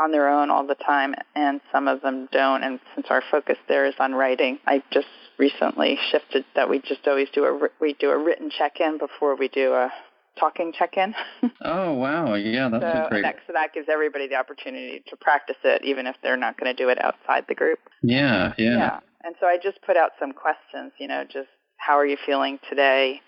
on 0.00 0.10
their 0.10 0.28
own 0.28 0.50
all 0.50 0.66
the 0.66 0.74
time, 0.74 1.14
and 1.34 1.60
some 1.70 1.88
of 1.88 2.00
them 2.00 2.28
don't. 2.32 2.62
And 2.62 2.80
since 2.94 3.06
our 3.10 3.22
focus 3.30 3.58
there 3.68 3.86
is 3.86 3.94
on 3.98 4.14
writing, 4.14 4.58
I 4.66 4.82
just 4.92 5.06
recently 5.38 5.98
shifted 6.10 6.44
that 6.54 6.68
we 6.68 6.80
just 6.80 7.06
always 7.06 7.28
do 7.34 7.44
a 7.44 7.68
we 7.80 7.94
do 7.94 8.10
a 8.10 8.18
written 8.18 8.50
check-in 8.50 8.98
before 8.98 9.36
we 9.36 9.48
do 9.48 9.72
a 9.72 9.90
talking 10.38 10.72
check-in. 10.72 11.14
oh 11.64 11.92
wow, 11.94 12.34
yeah, 12.34 12.68
that's 12.68 12.82
so 12.82 13.06
great. 13.10 13.22
That, 13.22 13.36
so 13.46 13.52
that 13.52 13.74
gives 13.74 13.88
everybody 13.90 14.28
the 14.28 14.36
opportunity 14.36 15.02
to 15.08 15.16
practice 15.16 15.56
it, 15.64 15.84
even 15.84 16.06
if 16.06 16.16
they're 16.22 16.36
not 16.36 16.58
going 16.58 16.74
to 16.74 16.82
do 16.82 16.88
it 16.88 17.02
outside 17.02 17.44
the 17.48 17.54
group. 17.54 17.78
Yeah, 18.02 18.54
yeah. 18.56 18.76
Yeah, 18.76 19.00
and 19.24 19.34
so 19.40 19.46
I 19.46 19.58
just 19.62 19.82
put 19.82 19.96
out 19.96 20.12
some 20.18 20.32
questions. 20.32 20.92
You 20.98 21.08
know, 21.08 21.24
just 21.24 21.48
how 21.76 21.98
are 21.98 22.06
you 22.06 22.16
feeling 22.24 22.58
today? 22.68 23.20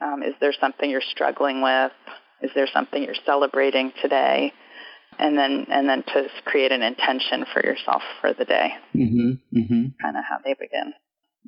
Um, 0.00 0.22
is 0.22 0.34
there 0.40 0.52
something 0.60 0.88
you're 0.88 1.00
struggling 1.00 1.62
with? 1.62 1.92
Is 2.42 2.50
there 2.54 2.68
something 2.72 3.02
you're 3.02 3.14
celebrating 3.26 3.92
today? 4.00 4.52
And 5.18 5.36
then 5.36 5.66
and 5.70 5.88
then 5.88 6.02
to 6.04 6.28
create 6.44 6.72
an 6.72 6.82
intention 6.82 7.44
for 7.52 7.64
yourself 7.64 8.02
for 8.20 8.32
the 8.32 8.44
day. 8.44 8.70
Mm-hmm. 8.94 9.58
Mm-hmm. 9.58 9.82
Kind 10.02 10.16
of 10.16 10.24
how 10.28 10.38
they 10.44 10.54
begin. 10.54 10.94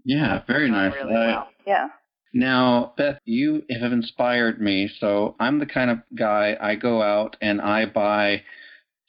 Yeah, 0.05 0.43
very 0.47 0.71
nice. 0.71 0.93
Really 0.95 1.13
well. 1.13 1.49
Yeah. 1.67 1.89
Now, 2.35 2.95
Beth, 2.97 3.19
you 3.25 3.63
have 3.71 3.93
inspired 3.93 4.61
me. 4.61 4.91
So 4.99 5.37
I'm 5.39 5.59
the 5.59 5.67
kind 5.67 5.91
of 5.91 5.99
guy 6.17 6.57
I 6.61 6.77
go 6.77 7.03
out 7.03 7.37
and 7.41 7.61
I 7.61 7.87
buy 7.87 8.43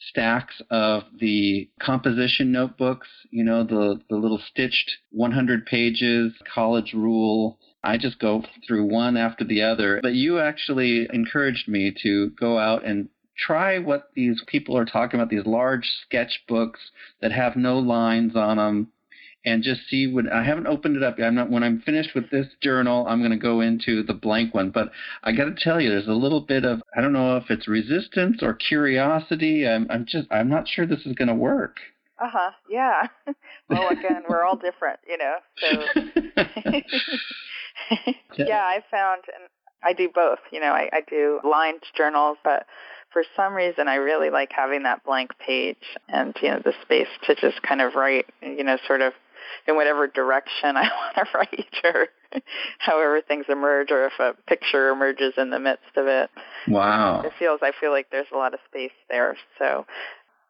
stacks 0.09 0.61
of 0.69 1.03
the 1.19 1.69
composition 1.81 2.51
notebooks, 2.51 3.07
you 3.31 3.43
know, 3.43 3.63
the, 3.63 4.01
the 4.09 4.17
little 4.17 4.41
stitched 4.49 4.91
100 5.11 5.65
pages 5.65 6.33
college 6.53 6.93
rule 6.93 7.57
I 7.83 7.97
just 7.97 8.19
go 8.19 8.43
through 8.65 8.85
one 8.85 9.17
after 9.17 9.43
the 9.43 9.61
other. 9.61 9.99
But 10.01 10.13
you 10.13 10.39
actually 10.39 11.07
encouraged 11.11 11.67
me 11.67 11.93
to 12.03 12.29
go 12.31 12.57
out 12.57 12.85
and 12.85 13.09
try 13.37 13.79
what 13.79 14.09
these 14.15 14.41
people 14.47 14.77
are 14.77 14.85
talking 14.85 15.19
about 15.19 15.29
these 15.29 15.45
large 15.45 15.89
sketchbooks 16.05 16.79
that 17.21 17.31
have 17.31 17.55
no 17.55 17.79
lines 17.79 18.35
on 18.35 18.57
them 18.57 18.89
and 19.45 19.63
just 19.63 19.81
see 19.89 20.07
what 20.07 20.31
I 20.31 20.43
haven't 20.43 20.67
opened 20.67 20.95
it 20.95 21.03
up 21.03 21.19
yet. 21.19 21.27
I'm 21.27 21.35
not 21.35 21.49
when 21.49 21.63
I'm 21.63 21.81
finished 21.81 22.15
with 22.15 22.29
this 22.29 22.47
journal, 22.61 23.05
I'm 23.07 23.19
going 23.19 23.31
to 23.31 23.37
go 23.37 23.61
into 23.61 24.03
the 24.03 24.13
blank 24.13 24.53
one. 24.53 24.69
But 24.69 24.91
I 25.23 25.33
got 25.33 25.45
to 25.45 25.55
tell 25.55 25.81
you, 25.81 25.89
there's 25.89 26.07
a 26.07 26.11
little 26.11 26.41
bit 26.41 26.63
of 26.63 26.81
I 26.95 27.01
don't 27.01 27.13
know 27.13 27.37
if 27.37 27.49
it's 27.49 27.67
resistance 27.67 28.41
or 28.41 28.53
curiosity. 28.53 29.67
I'm, 29.67 29.87
I'm 29.89 30.05
just 30.07 30.27
I'm 30.31 30.49
not 30.49 30.67
sure 30.67 30.85
this 30.85 31.05
is 31.05 31.15
going 31.15 31.27
to 31.27 31.35
work. 31.35 31.77
Uh 32.19 32.29
huh. 32.31 32.51
Yeah. 32.69 33.07
well, 33.69 33.89
again, 33.89 34.23
we're 34.29 34.43
all 34.43 34.55
different, 34.55 34.99
you 35.07 35.17
know. 35.17 35.35
So 35.57 36.71
yeah, 38.37 38.63
I 38.63 38.83
found, 38.89 39.23
and 39.33 39.49
I 39.83 39.93
do 39.93 40.09
both. 40.13 40.39
You 40.51 40.59
know, 40.59 40.71
I, 40.71 40.89
I 40.91 41.01
do 41.07 41.39
lined 41.43 41.83
journals, 41.95 42.37
but 42.43 42.65
for 43.11 43.23
some 43.35 43.53
reason, 43.53 43.87
I 43.87 43.95
really 43.95 44.29
like 44.29 44.51
having 44.51 44.83
that 44.83 45.03
blank 45.03 45.31
page 45.39 45.97
and 46.09 46.35
you 46.41 46.49
know 46.49 46.61
the 46.63 46.73
space 46.81 47.07
to 47.27 47.35
just 47.35 47.61
kind 47.61 47.81
of 47.81 47.95
write. 47.95 48.25
You 48.41 48.63
know, 48.63 48.77
sort 48.87 49.01
of 49.01 49.13
in 49.67 49.75
whatever 49.75 50.07
direction 50.07 50.51
I 50.75 50.89
want 50.89 51.15
to 51.15 51.37
write, 51.37 51.75
or 51.83 52.07
however 52.79 53.21
things 53.21 53.45
emerge, 53.49 53.91
or 53.91 54.07
if 54.07 54.13
a 54.19 54.33
picture 54.47 54.89
emerges 54.89 55.33
in 55.37 55.49
the 55.49 55.59
midst 55.59 55.95
of 55.95 56.07
it. 56.07 56.29
Wow. 56.67 57.21
It 57.21 57.33
feels. 57.37 57.59
I 57.61 57.71
feel 57.79 57.91
like 57.91 58.07
there's 58.11 58.27
a 58.33 58.37
lot 58.37 58.53
of 58.53 58.59
space 58.69 58.91
there. 59.09 59.37
So, 59.59 59.85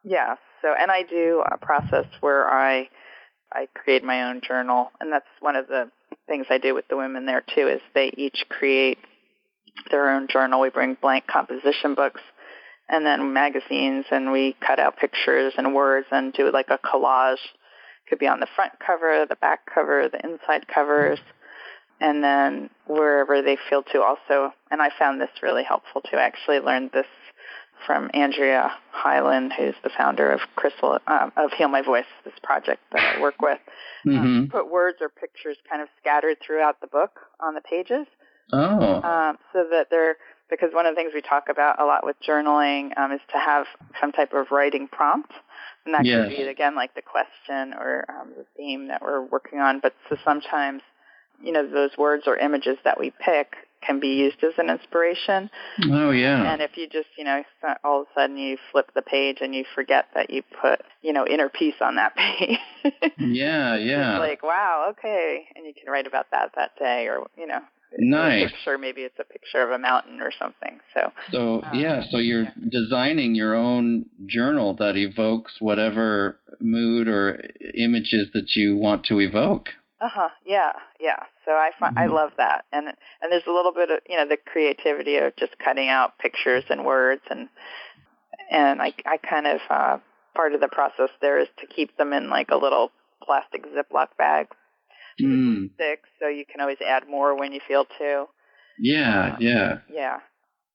yeah. 0.02 0.36
So, 0.62 0.74
and 0.78 0.90
I 0.90 1.02
do 1.02 1.42
a 1.50 1.58
process 1.58 2.06
where 2.20 2.48
I 2.48 2.88
I 3.52 3.68
create 3.74 4.02
my 4.02 4.30
own 4.30 4.40
journal, 4.46 4.90
and 5.00 5.12
that's 5.12 5.26
one 5.40 5.56
of 5.56 5.68
the 5.68 5.90
things 6.26 6.46
I 6.50 6.58
do 6.58 6.74
with 6.74 6.88
the 6.88 6.96
women 6.96 7.26
there 7.26 7.42
too. 7.54 7.68
Is 7.68 7.80
they 7.94 8.12
each 8.16 8.44
create 8.48 8.98
their 9.90 10.10
own 10.10 10.28
journal. 10.28 10.60
We 10.60 10.70
bring 10.70 10.96
blank 11.00 11.26
composition 11.26 11.94
books 11.94 12.20
and 12.88 13.04
then 13.04 13.32
magazines, 13.32 14.04
and 14.10 14.30
we 14.30 14.56
cut 14.60 14.78
out 14.78 14.98
pictures 14.98 15.54
and 15.56 15.74
words 15.74 16.06
and 16.10 16.32
do 16.32 16.50
like 16.52 16.68
a 16.68 16.78
collage. 16.78 17.38
Could 18.08 18.18
be 18.18 18.26
on 18.26 18.40
the 18.40 18.48
front 18.54 18.72
cover, 18.84 19.24
the 19.26 19.36
back 19.36 19.60
cover, 19.72 20.08
the 20.10 20.22
inside 20.22 20.68
covers, 20.68 21.18
and 22.00 22.22
then 22.22 22.68
wherever 22.86 23.40
they 23.40 23.56
feel 23.70 23.82
to 23.82 24.02
also. 24.02 24.52
And 24.70 24.82
I 24.82 24.90
found 24.98 25.20
this 25.20 25.30
really 25.42 25.64
helpful 25.64 26.02
to 26.10 26.16
actually 26.16 26.60
learn 26.60 26.90
this 26.92 27.06
from 27.86 28.10
Andrea 28.14 28.72
Hylen, 28.94 29.50
who's 29.56 29.74
the 29.82 29.90
founder 29.96 30.30
of 30.30 30.40
Crystal 30.56 30.98
um, 31.06 31.32
of 31.36 31.52
Heal 31.52 31.68
My 31.68 31.82
Voice, 31.82 32.04
this 32.24 32.34
project 32.42 32.82
that 32.92 33.16
I 33.16 33.20
work 33.20 33.40
with. 33.40 33.58
Mm-hmm. 34.06 34.18
Um, 34.18 34.48
put 34.52 34.70
words 34.70 34.98
or 35.00 35.08
pictures 35.08 35.56
kind 35.66 35.80
of 35.80 35.88
scattered 35.98 36.36
throughout 36.46 36.78
the 36.82 36.86
book 36.86 37.20
on 37.40 37.54
the 37.54 37.62
pages. 37.62 38.06
Oh. 38.52 39.00
Um, 39.00 39.38
so 39.50 39.64
that 39.70 39.86
they're 39.90 40.16
because 40.50 40.74
one 40.74 40.86
of 40.86 40.94
the 40.94 40.96
things 41.00 41.12
we 41.14 41.22
talk 41.22 41.44
about 41.50 41.80
a 41.80 41.84
lot 41.84 42.04
with 42.04 42.16
journaling 42.26 42.96
um, 42.98 43.12
is 43.12 43.20
to 43.32 43.38
have 43.38 43.66
some 44.00 44.12
type 44.12 44.32
of 44.34 44.50
writing 44.50 44.88
prompt. 44.88 45.32
And 45.84 45.94
that 45.94 46.04
yes. 46.04 46.28
could 46.28 46.36
be, 46.36 46.42
again, 46.42 46.74
like 46.74 46.94
the 46.94 47.02
question 47.02 47.74
or 47.74 48.04
um, 48.08 48.32
the 48.36 48.44
theme 48.56 48.88
that 48.88 49.02
we're 49.02 49.22
working 49.22 49.58
on. 49.58 49.80
But 49.80 49.94
so 50.08 50.16
sometimes, 50.24 50.82
you 51.42 51.52
know, 51.52 51.68
those 51.68 51.90
words 51.96 52.24
or 52.26 52.36
images 52.36 52.76
that 52.84 52.98
we 52.98 53.10
pick 53.10 53.54
can 53.84 54.00
be 54.00 54.08
used 54.08 54.42
as 54.42 54.52
an 54.58 54.70
inspiration. 54.70 55.50
Oh 55.90 56.10
yeah. 56.10 56.52
And 56.52 56.62
if 56.62 56.76
you 56.76 56.88
just, 56.88 57.08
you 57.16 57.24
know, 57.24 57.42
all 57.82 58.02
of 58.02 58.06
a 58.08 58.20
sudden 58.20 58.36
you 58.36 58.56
flip 58.72 58.90
the 58.94 59.02
page 59.02 59.38
and 59.40 59.54
you 59.54 59.64
forget 59.74 60.06
that 60.14 60.30
you 60.30 60.42
put, 60.60 60.80
you 61.02 61.12
know, 61.12 61.26
inner 61.26 61.48
peace 61.48 61.74
on 61.80 61.96
that 61.96 62.14
page. 62.16 62.58
yeah, 63.18 63.76
yeah. 63.76 64.16
It's 64.16 64.20
like, 64.20 64.42
wow, 64.42 64.86
okay, 64.90 65.44
and 65.54 65.66
you 65.66 65.72
can 65.74 65.90
write 65.90 66.06
about 66.06 66.26
that 66.32 66.52
that 66.56 66.72
day, 66.78 67.06
or 67.06 67.26
you 67.36 67.46
know, 67.46 67.60
nice. 67.98 68.50
picture 68.50 68.78
maybe 68.78 69.02
it's 69.02 69.18
a 69.18 69.24
picture 69.24 69.62
of 69.62 69.70
a 69.70 69.78
mountain 69.78 70.20
or 70.20 70.30
something. 70.38 70.80
So. 70.94 71.12
So 71.32 71.62
um, 71.62 71.78
yeah, 71.78 72.02
so 72.10 72.18
you're 72.18 72.44
yeah. 72.44 72.50
designing 72.70 73.34
your 73.34 73.54
own 73.54 74.06
journal 74.26 74.74
that 74.74 74.96
evokes 74.96 75.56
whatever 75.60 76.38
mood 76.60 77.08
or 77.08 77.42
images 77.76 78.28
that 78.34 78.54
you 78.54 78.76
want 78.76 79.04
to 79.06 79.20
evoke. 79.20 79.68
Uh 80.04 80.08
huh. 80.12 80.28
Yeah, 80.44 80.72
yeah. 81.00 81.16
So 81.46 81.52
I 81.52 81.70
find 81.80 81.96
mm-hmm. 81.96 82.10
I 82.10 82.14
love 82.14 82.32
that, 82.36 82.66
and 82.72 82.88
and 82.88 83.32
there's 83.32 83.46
a 83.46 83.52
little 83.52 83.72
bit 83.72 83.90
of 83.90 84.00
you 84.06 84.16
know 84.16 84.28
the 84.28 84.36
creativity 84.36 85.16
of 85.16 85.34
just 85.36 85.58
cutting 85.58 85.88
out 85.88 86.18
pictures 86.18 86.64
and 86.68 86.84
words, 86.84 87.22
and 87.30 87.48
and 88.50 88.82
I 88.82 88.92
I 89.06 89.16
kind 89.16 89.46
of 89.46 89.60
uh, 89.70 89.98
part 90.36 90.52
of 90.54 90.60
the 90.60 90.68
process 90.68 91.08
there 91.22 91.38
is 91.38 91.48
to 91.60 91.66
keep 91.66 91.96
them 91.96 92.12
in 92.12 92.28
like 92.28 92.50
a 92.50 92.56
little 92.56 92.90
plastic 93.22 93.64
Ziploc 93.64 94.08
bag, 94.18 94.48
mm. 95.18 95.72
sticks, 95.74 96.10
so 96.20 96.28
you 96.28 96.44
can 96.44 96.60
always 96.60 96.82
add 96.86 97.08
more 97.08 97.38
when 97.38 97.52
you 97.52 97.60
feel 97.66 97.86
to. 97.98 98.26
Yeah, 98.78 99.32
um, 99.32 99.36
yeah. 99.40 99.78
Yeah. 99.90 100.18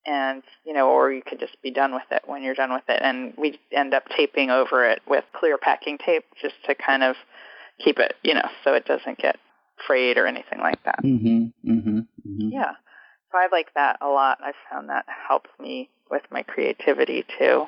And, 0.08 0.42
you 0.66 0.74
know, 0.74 0.90
or 0.90 1.12
you 1.12 1.22
could 1.22 1.40
just 1.40 1.62
be 1.62 1.70
done 1.72 1.94
with 1.94 2.10
it 2.10 2.24
when 2.26 2.42
you're 2.42 2.56
done 2.56 2.72
with 2.72 2.86
it. 2.88 3.00
And 3.04 3.34
we 3.38 3.60
end 3.72 3.94
up 3.94 4.06
taping 4.16 4.50
over 4.50 4.90
it 4.90 5.02
with 5.08 5.26
clear 5.36 5.58
packing 5.58 6.00
tape 6.04 6.24
just 6.42 6.56
to 6.66 6.74
kind 6.74 7.04
of 7.04 7.16
keep 7.84 8.00
it, 8.00 8.16
you 8.24 8.34
know, 8.34 8.48
so 8.64 8.74
it 8.74 8.86
doesn't 8.86 9.18
get 9.18 9.38
frayed 9.86 10.18
or 10.18 10.28
anything 10.28 10.60
like 10.60 10.84
that. 10.84 11.00
Mm-hmm, 11.04 11.72
mm-hmm, 11.72 12.00
mm-hmm. 12.00 12.50
Yeah. 12.50 12.72
So 13.32 13.38
I 13.38 13.48
like 13.52 13.74
that 13.76 13.98
a 14.02 14.08
lot. 14.08 14.40
I 14.42 14.52
found 14.70 14.90
that 14.90 15.06
helps 15.28 15.50
me 15.60 15.90
with 16.10 16.24
my 16.32 16.44
creativity 16.44 17.26
too. 17.38 17.66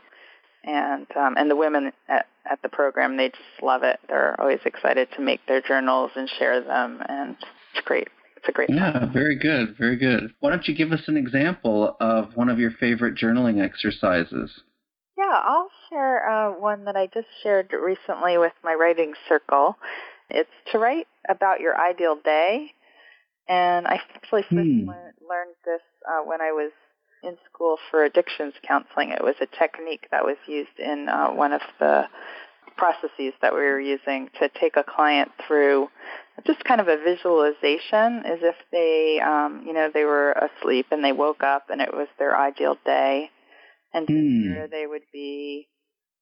And 0.64 1.08
um, 1.16 1.36
and 1.38 1.50
the 1.50 1.56
women 1.56 1.92
at, 2.08 2.28
at 2.50 2.62
the 2.62 2.70
program, 2.70 3.18
they 3.18 3.30
just 3.30 3.64
love 3.64 3.82
it. 3.84 4.00
They're 4.08 4.40
always 4.40 4.60
excited 4.66 5.08
to 5.16 5.22
make 5.22 5.40
their 5.48 5.62
journals 5.62 6.12
and 6.16 6.30
share 6.38 6.62
them, 6.62 7.02
and 7.10 7.36
it's 7.74 7.84
great. 7.84 8.10
It's 8.38 8.48
a 8.48 8.52
great. 8.52 8.70
Yeah, 8.70 8.92
time. 8.92 9.14
very 9.14 9.36
good, 9.36 9.76
very 9.78 9.96
good. 9.96 10.34
Why 10.40 10.52
don't 10.52 10.68
you 10.68 10.76
give 10.76 10.92
us 10.92 11.02
an 11.08 11.18
example 11.18 11.96
of 12.00 12.36
one 12.36 12.50
of 12.50 12.60
your 12.60 12.72
favorite 12.72 13.16
journaling 13.16 13.60
exercises? 13.64 14.62
Yeah, 15.22 15.40
I'll 15.44 15.70
share 15.90 16.28
uh, 16.28 16.52
one 16.60 16.86
that 16.86 16.96
I 16.96 17.06
just 17.06 17.28
shared 17.44 17.72
recently 17.74 18.40
with 18.40 18.54
my 18.64 18.74
writing 18.74 19.14
circle. 19.30 19.78
It's 20.32 20.50
to 20.72 20.80
write 20.80 21.08
about 21.30 21.60
your 21.60 21.80
ideal 21.80 22.18
day. 22.24 22.72
And 23.48 23.86
I 23.86 24.00
actually 24.16 24.44
first 24.44 24.50
hmm. 24.50 24.88
learned 24.90 25.56
this 25.64 25.82
uh, 26.10 26.24
when 26.26 26.42
I 26.42 26.52
was 26.54 26.72
in 27.24 27.38
school 27.52 27.78
for 27.92 28.04
addictions 28.04 28.54
counseling. 28.68 29.12
It 29.12 29.24
was 29.24 29.36
a 29.42 29.46
technique 29.46 30.08
that 30.10 30.24
was 30.24 30.38
used 30.48 30.80
in 30.80 31.08
uh, 31.08 31.28
one 31.28 31.54
of 31.54 31.62
the 31.80 32.06
processes 32.78 33.34
that 33.44 33.54
we 33.54 33.60
were 33.60 33.80
using 33.80 34.30
to 34.40 34.50
take 34.60 34.76
a 34.76 34.84
client 34.84 35.30
through 35.46 35.88
just 36.48 36.64
kind 36.64 36.82
of 36.82 36.88
a 36.88 36.98
visualization 36.98 38.26
as 38.26 38.40
if 38.42 38.56
they, 38.72 39.20
um, 39.24 39.64
you 39.68 39.74
know, 39.74 39.92
they 39.94 40.06
were 40.06 40.32
asleep 40.32 40.88
and 40.90 41.04
they 41.04 41.12
woke 41.12 41.44
up 41.44 41.70
and 41.70 41.80
it 41.80 41.94
was 41.94 42.08
their 42.18 42.36
ideal 42.36 42.76
day 42.86 43.30
and 43.94 44.08
mm. 44.08 44.56
where 44.56 44.68
they 44.68 44.86
would 44.88 45.04
be, 45.12 45.68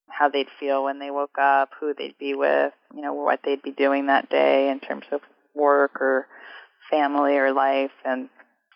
how 0.09 0.29
they'd 0.29 0.47
feel 0.59 0.83
when 0.83 0.99
they 0.99 1.11
woke 1.11 1.37
up, 1.39 1.69
who 1.79 1.93
they'd 1.97 2.17
be 2.17 2.33
with, 2.33 2.73
you 2.95 3.01
know, 3.01 3.13
what 3.13 3.41
they'd 3.43 3.61
be 3.61 3.71
doing 3.71 4.07
that 4.07 4.29
day 4.29 4.69
in 4.69 4.79
terms 4.79 5.05
of 5.11 5.21
work 5.55 6.01
or 6.01 6.27
family 6.89 7.37
or 7.37 7.53
life, 7.53 7.91
and 8.03 8.29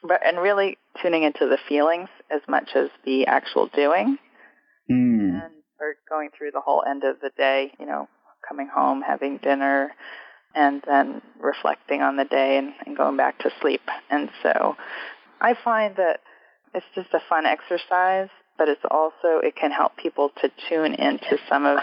but 0.04 0.26
and 0.26 0.38
really 0.38 0.78
tuning 1.02 1.24
into 1.24 1.48
the 1.48 1.58
feelings 1.68 2.10
as 2.32 2.42
much 2.48 2.70
as 2.76 2.90
the 3.06 3.26
actual 3.26 3.68
doing, 3.68 4.18
mm. 4.90 5.44
and 5.44 5.54
or 5.80 5.96
going 6.10 6.30
through 6.38 6.52
the 6.52 6.62
whole 6.62 6.84
end 6.88 7.04
of 7.04 7.20
the 7.22 7.32
day, 7.38 7.72
you 7.80 7.86
know, 7.86 8.08
coming 8.48 8.70
home, 8.74 9.02
having 9.02 9.38
dinner, 9.38 9.92
and 10.54 10.84
then 10.86 11.22
reflecting 11.40 12.02
on 12.02 12.16
the 12.16 12.26
day 12.26 12.58
and, 12.58 12.74
and 12.86 12.96
going 12.96 13.18
back 13.18 13.40
to 13.40 13.50
sleep. 13.62 13.82
And 14.10 14.30
so, 14.44 14.76
I 15.42 15.56
find 15.64 15.96
that 15.96 16.20
it's 16.76 16.86
just 16.96 17.14
a 17.14 17.22
fun 17.30 17.46
exercise 17.46 18.30
but 18.58 18.70
it's 18.70 18.84
also 18.90 19.40
it 19.42 19.56
can 19.56 19.72
help 19.72 19.98
people 19.98 20.32
to 20.42 20.52
tune 20.70 20.94
into 20.94 21.38
some 21.50 21.66
of 21.66 21.80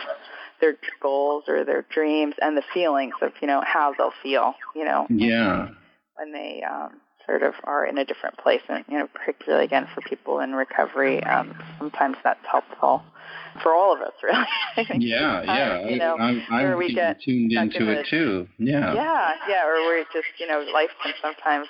their 0.61 0.77
goals 1.01 1.45
or 1.49 1.65
their 1.65 1.85
dreams 1.91 2.35
and 2.41 2.57
the 2.57 2.63
feelings 2.73 3.15
of 3.23 3.33
you 3.41 3.49
know 3.49 3.63
how 3.65 3.95
they'll 3.97 4.13
feel 4.23 4.55
you 4.75 4.85
know. 4.85 5.07
Yeah. 5.09 5.69
When 6.17 6.33
they 6.33 6.63
um 6.63 7.01
sort 7.27 7.43
of 7.43 7.55
are 7.65 7.87
in 7.87 7.99
a 7.99 8.05
different 8.05 8.37
place 8.39 8.63
and 8.69 8.85
you 8.89 8.99
know 8.99 9.09
particularly 9.13 9.65
again 9.65 9.89
for 9.95 10.01
people 10.03 10.41
in 10.41 10.53
recovery 10.53 11.23
um 11.25 11.55
sometimes 11.79 12.17
that's 12.25 12.45
helpful 12.51 13.03
for 13.63 13.75
all 13.75 13.95
of 13.95 14.01
us 14.01 14.13
really. 14.23 15.07
Yeah 15.07 15.43
yeah. 15.43 15.89
you 15.89 15.97
know 15.97 16.17
I'm, 16.19 16.43
I'm 16.51 16.77
we 16.77 16.95
get 16.95 17.21
tuned 17.23 17.53
into 17.53 17.91
it 17.91 18.07
too. 18.09 18.49
Yeah. 18.59 18.95
Yeah 18.95 19.35
yeah 19.49 19.67
or 19.67 19.89
we 19.89 20.05
just 20.13 20.29
you 20.39 20.47
know 20.47 20.65
life 20.73 20.91
can 21.03 21.15
sometimes 21.23 21.69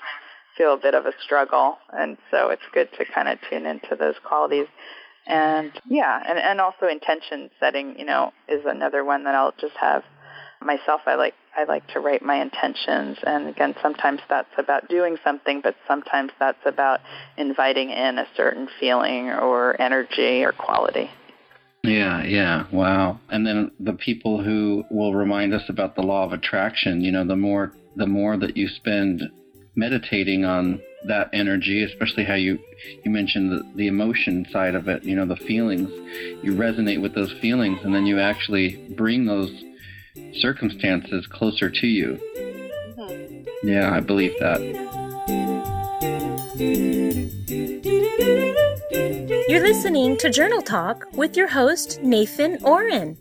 feel 0.61 0.75
a 0.75 0.77
bit 0.77 0.94
of 0.94 1.07
a 1.07 1.12
struggle 1.25 1.79
and 1.90 2.18
so 2.31 2.51
it's 2.51 2.62
good 2.75 2.88
to 2.99 3.05
kind 3.07 3.29
of 3.29 3.38
tune 3.49 3.64
into 3.64 3.96
those 3.99 4.16
qualities. 4.23 4.66
And 5.27 5.73
yeah 5.88 6.23
and 6.29 6.38
and 6.38 6.61
also 6.61 6.87
intention 6.87 7.51
setting 7.59 7.99
you 7.99 8.05
know 8.05 8.33
is 8.46 8.64
another 8.66 9.03
one 9.05 9.25
that 9.25 9.35
I'll 9.35 9.55
just 9.59 9.77
have 9.81 10.03
myself. 10.61 11.01
I 11.07 11.14
like 11.14 11.35
I 11.57 11.64
like 11.64 11.87
to 11.94 12.01
write 12.01 12.23
my 12.23 12.42
intentions 12.42 13.16
and 13.23 13.49
again 13.49 13.75
sometimes 13.81 14.20
that's 14.29 14.53
about 14.59 14.88
doing 14.88 15.16
something 15.25 15.62
but 15.62 15.77
sometimes 15.88 16.33
that's 16.38 16.66
about 16.66 17.01
inviting 17.38 17.88
in 17.88 18.18
a 18.18 18.27
certain 18.37 18.68
feeling 18.79 19.31
or 19.31 19.81
energy 19.81 20.44
or 20.44 20.53
quality. 20.53 21.11
Yeah, 21.83 22.23
yeah, 22.25 22.66
wow. 22.70 23.18
And 23.31 23.46
then 23.46 23.70
the 23.81 23.94
people 23.94 24.42
who 24.42 24.85
will 24.90 25.14
remind 25.14 25.55
us 25.55 25.62
about 25.70 25.96
the 25.96 26.03
law 26.03 26.25
of 26.25 26.33
attraction, 26.33 27.01
you 27.01 27.12
know, 27.12 27.27
the 27.27 27.37
more 27.37 27.73
the 27.96 28.07
more 28.07 28.37
that 28.37 28.57
you 28.57 28.68
spend 28.68 29.23
meditating 29.75 30.45
on 30.45 30.81
that 31.07 31.31
energy, 31.33 31.83
especially 31.83 32.25
how 32.25 32.35
you 32.35 32.59
you 33.05 33.11
mentioned 33.11 33.51
the, 33.51 33.63
the 33.75 33.87
emotion 33.87 34.47
side 34.53 34.75
of 34.75 34.89
it, 34.89 35.05
you 35.05 35.15
know, 35.15 35.27
the 35.27 35.37
feelings. 35.37 35.91
You 36.43 36.55
resonate 36.55 37.01
with 37.01 37.15
those 37.15 37.33
feelings 37.41 37.81
and 37.85 37.95
then 37.95 38.07
you 38.07 38.21
actually 38.21 38.77
bring 38.97 39.27
those 39.27 39.65
circumstances 40.35 41.27
closer 41.27 41.71
to 41.71 41.87
you. 41.87 42.19
Mm-hmm. 42.37 43.69
Yeah, 43.69 43.95
I 43.95 44.01
believe 44.01 44.35
that. 44.41 44.61
You're 49.49 49.63
listening 49.63 50.17
to 50.19 50.31
Journal 50.31 50.63
Talk 50.63 51.07
with 51.15 51.37
your 51.37 51.49
host, 51.49 52.01
Nathan 52.03 52.59
Ohren. 52.59 53.17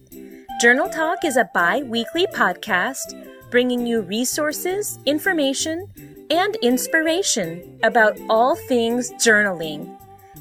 Journal 0.62 0.90
Talk 0.90 1.24
is 1.24 1.38
a 1.38 1.50
bi 1.54 1.84
weekly 1.84 2.28
podcast 2.28 3.16
bringing 3.50 3.88
you 3.88 4.02
resources, 4.02 5.00
information, 5.06 5.88
and 6.30 6.56
inspiration 6.58 7.80
about 7.84 8.18
all 8.30 8.56
things 8.56 9.12
journaling. 9.14 9.96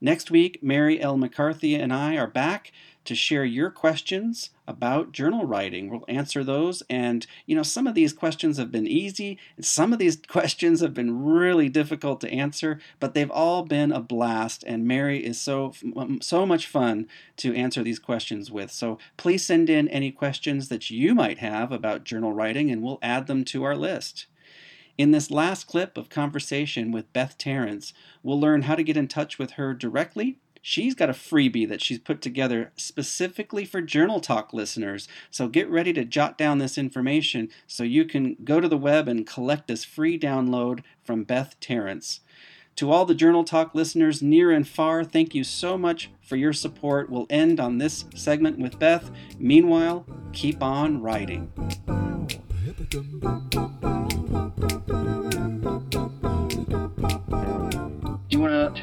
Next 0.00 0.30
week, 0.30 0.62
Mari 0.62 1.00
L. 1.00 1.16
McCarthy 1.16 1.74
and 1.74 1.92
I 1.92 2.16
are 2.16 2.26
back 2.26 2.72
to 3.04 3.14
share 3.14 3.44
your 3.44 3.70
questions 3.70 4.50
about 4.66 5.12
journal 5.12 5.44
writing. 5.44 5.90
We'll 5.90 6.04
answer 6.08 6.42
those. 6.42 6.82
And, 6.88 7.26
you 7.46 7.54
know, 7.54 7.62
some 7.62 7.86
of 7.86 7.94
these 7.94 8.12
questions 8.12 8.56
have 8.56 8.72
been 8.72 8.86
easy, 8.86 9.38
and 9.56 9.64
some 9.64 9.92
of 9.92 9.98
these 9.98 10.16
questions 10.28 10.80
have 10.80 10.94
been 10.94 11.24
really 11.24 11.68
difficult 11.68 12.20
to 12.22 12.30
answer, 12.30 12.80
but 13.00 13.14
they've 13.14 13.30
all 13.30 13.62
been 13.62 13.92
a 13.92 14.00
blast. 14.00 14.64
And 14.66 14.86
Mary 14.86 15.24
is 15.24 15.40
so, 15.40 15.74
um, 15.96 16.20
so 16.20 16.46
much 16.46 16.66
fun 16.66 17.06
to 17.36 17.54
answer 17.54 17.82
these 17.82 17.98
questions 17.98 18.50
with. 18.50 18.70
So 18.70 18.98
please 19.16 19.44
send 19.44 19.68
in 19.68 19.88
any 19.88 20.10
questions 20.10 20.68
that 20.68 20.90
you 20.90 21.14
might 21.14 21.38
have 21.38 21.72
about 21.72 22.04
journal 22.04 22.32
writing, 22.32 22.70
and 22.70 22.82
we'll 22.82 22.98
add 23.02 23.26
them 23.26 23.44
to 23.46 23.64
our 23.64 23.76
list. 23.76 24.26
In 24.96 25.10
this 25.10 25.30
last 25.30 25.66
clip 25.66 25.98
of 25.98 26.08
conversation 26.08 26.92
with 26.92 27.12
Beth 27.12 27.36
Terrence, 27.36 27.92
we'll 28.22 28.38
learn 28.38 28.62
how 28.62 28.76
to 28.76 28.84
get 28.84 28.96
in 28.96 29.08
touch 29.08 29.40
with 29.40 29.52
her 29.52 29.74
directly 29.74 30.38
she's 30.66 30.94
got 30.94 31.10
a 31.10 31.12
freebie 31.12 31.68
that 31.68 31.82
she's 31.82 31.98
put 31.98 32.22
together 32.22 32.72
specifically 32.74 33.66
for 33.66 33.82
Journal 33.82 34.18
Talk 34.18 34.54
listeners. 34.54 35.06
So 35.30 35.46
get 35.46 35.68
ready 35.68 35.92
to 35.92 36.06
jot 36.06 36.38
down 36.38 36.56
this 36.56 36.78
information 36.78 37.50
so 37.66 37.84
you 37.84 38.06
can 38.06 38.38
go 38.42 38.60
to 38.60 38.68
the 38.68 38.78
web 38.78 39.06
and 39.06 39.26
collect 39.26 39.68
this 39.68 39.84
free 39.84 40.18
download 40.18 40.82
from 41.04 41.24
Beth 41.24 41.54
Terrence. 41.60 42.20
To 42.76 42.90
all 42.90 43.04
the 43.04 43.14
Journal 43.14 43.44
Talk 43.44 43.74
listeners 43.74 44.22
near 44.22 44.50
and 44.50 44.66
far, 44.66 45.04
thank 45.04 45.34
you 45.34 45.44
so 45.44 45.76
much 45.76 46.10
for 46.22 46.36
your 46.36 46.54
support. 46.54 47.10
We'll 47.10 47.26
end 47.28 47.60
on 47.60 47.76
this 47.76 48.06
segment 48.14 48.58
with 48.58 48.78
Beth. 48.78 49.10
Meanwhile, 49.38 50.06
keep 50.32 50.62
on 50.62 51.02
writing. 51.02 51.52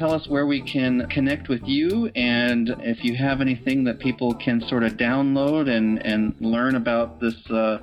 Tell 0.02 0.14
us 0.14 0.26
where 0.26 0.48
we 0.48 0.60
can 0.60 1.06
connect 1.10 1.48
with 1.48 1.62
you 1.64 2.10
and 2.16 2.74
if 2.80 3.04
you 3.04 3.14
have 3.14 3.40
anything 3.40 3.84
that 3.84 4.00
people 4.00 4.34
can 4.34 4.60
sort 4.66 4.82
of 4.82 4.94
download 4.94 5.70
and, 5.70 6.04
and 6.04 6.34
learn 6.40 6.74
about 6.74 7.20
this 7.20 7.36
uh, 7.50 7.78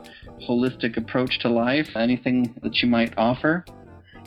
holistic 0.45 0.97
approach 0.97 1.39
to 1.39 1.49
life? 1.49 1.87
Anything 1.95 2.53
that 2.61 2.75
you 2.81 2.89
might 2.89 3.17
offer? 3.17 3.63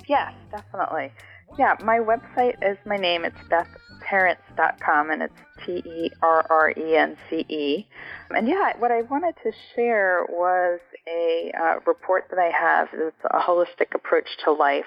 Yes, 0.09 0.33
definitely. 0.51 1.13
Yeah, 1.59 1.75
my 1.85 1.99
website 1.99 2.55
is 2.63 2.79
my 2.87 2.97
name. 2.97 3.27
It's 3.27 3.37
bethterrence.com 3.51 5.11
and 5.11 5.25
it's 5.25 5.35
T 5.67 5.83
E 5.87 6.11
R 6.23 6.47
R 6.49 6.71
E 6.71 6.97
N 6.97 7.15
C 7.29 7.45
E. 7.47 7.87
And 8.31 8.49
yeah, 8.49 8.73
what 8.79 8.91
I 8.91 9.03
wanted 9.03 9.35
to 9.43 9.53
share 9.77 10.25
was 10.31 10.81
a 11.07 11.53
uh, 11.61 11.75
report 11.87 12.25
that 12.31 12.39
I 12.39 12.53
have. 12.59 12.89
It's 12.95 13.17
a 13.31 13.39
holistic 13.39 13.95
approach 13.95 14.29
to 14.47 14.53
life 14.53 14.87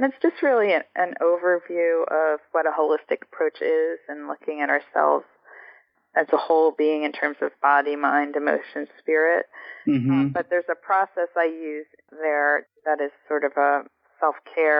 and 0.00 0.12
it's 0.12 0.22
just 0.22 0.42
really 0.42 0.72
an, 0.72 0.82
an 0.96 1.14
overview 1.20 2.02
of 2.10 2.40
what 2.52 2.66
a 2.66 2.70
holistic 2.70 3.22
approach 3.22 3.60
is 3.60 3.98
and 4.08 4.28
looking 4.28 4.62
at 4.62 4.70
ourselves 4.70 5.26
as 6.16 6.26
a 6.32 6.36
whole 6.36 6.72
being 6.76 7.04
in 7.04 7.12
terms 7.12 7.36
of 7.42 7.50
body, 7.60 7.96
mind, 7.96 8.34
emotion, 8.34 8.88
spirit. 8.98 9.46
Mm-hmm. 9.86 10.10
Um, 10.10 10.28
but 10.30 10.46
there's 10.48 10.64
a 10.70 10.74
process 10.74 11.28
I 11.36 11.44
use 11.44 11.86
there 12.10 12.66
that 12.86 13.00
is 13.04 13.10
sort 13.28 13.44
of 13.44 13.52
a 13.56 13.82
self 14.18 14.36
care 14.54 14.68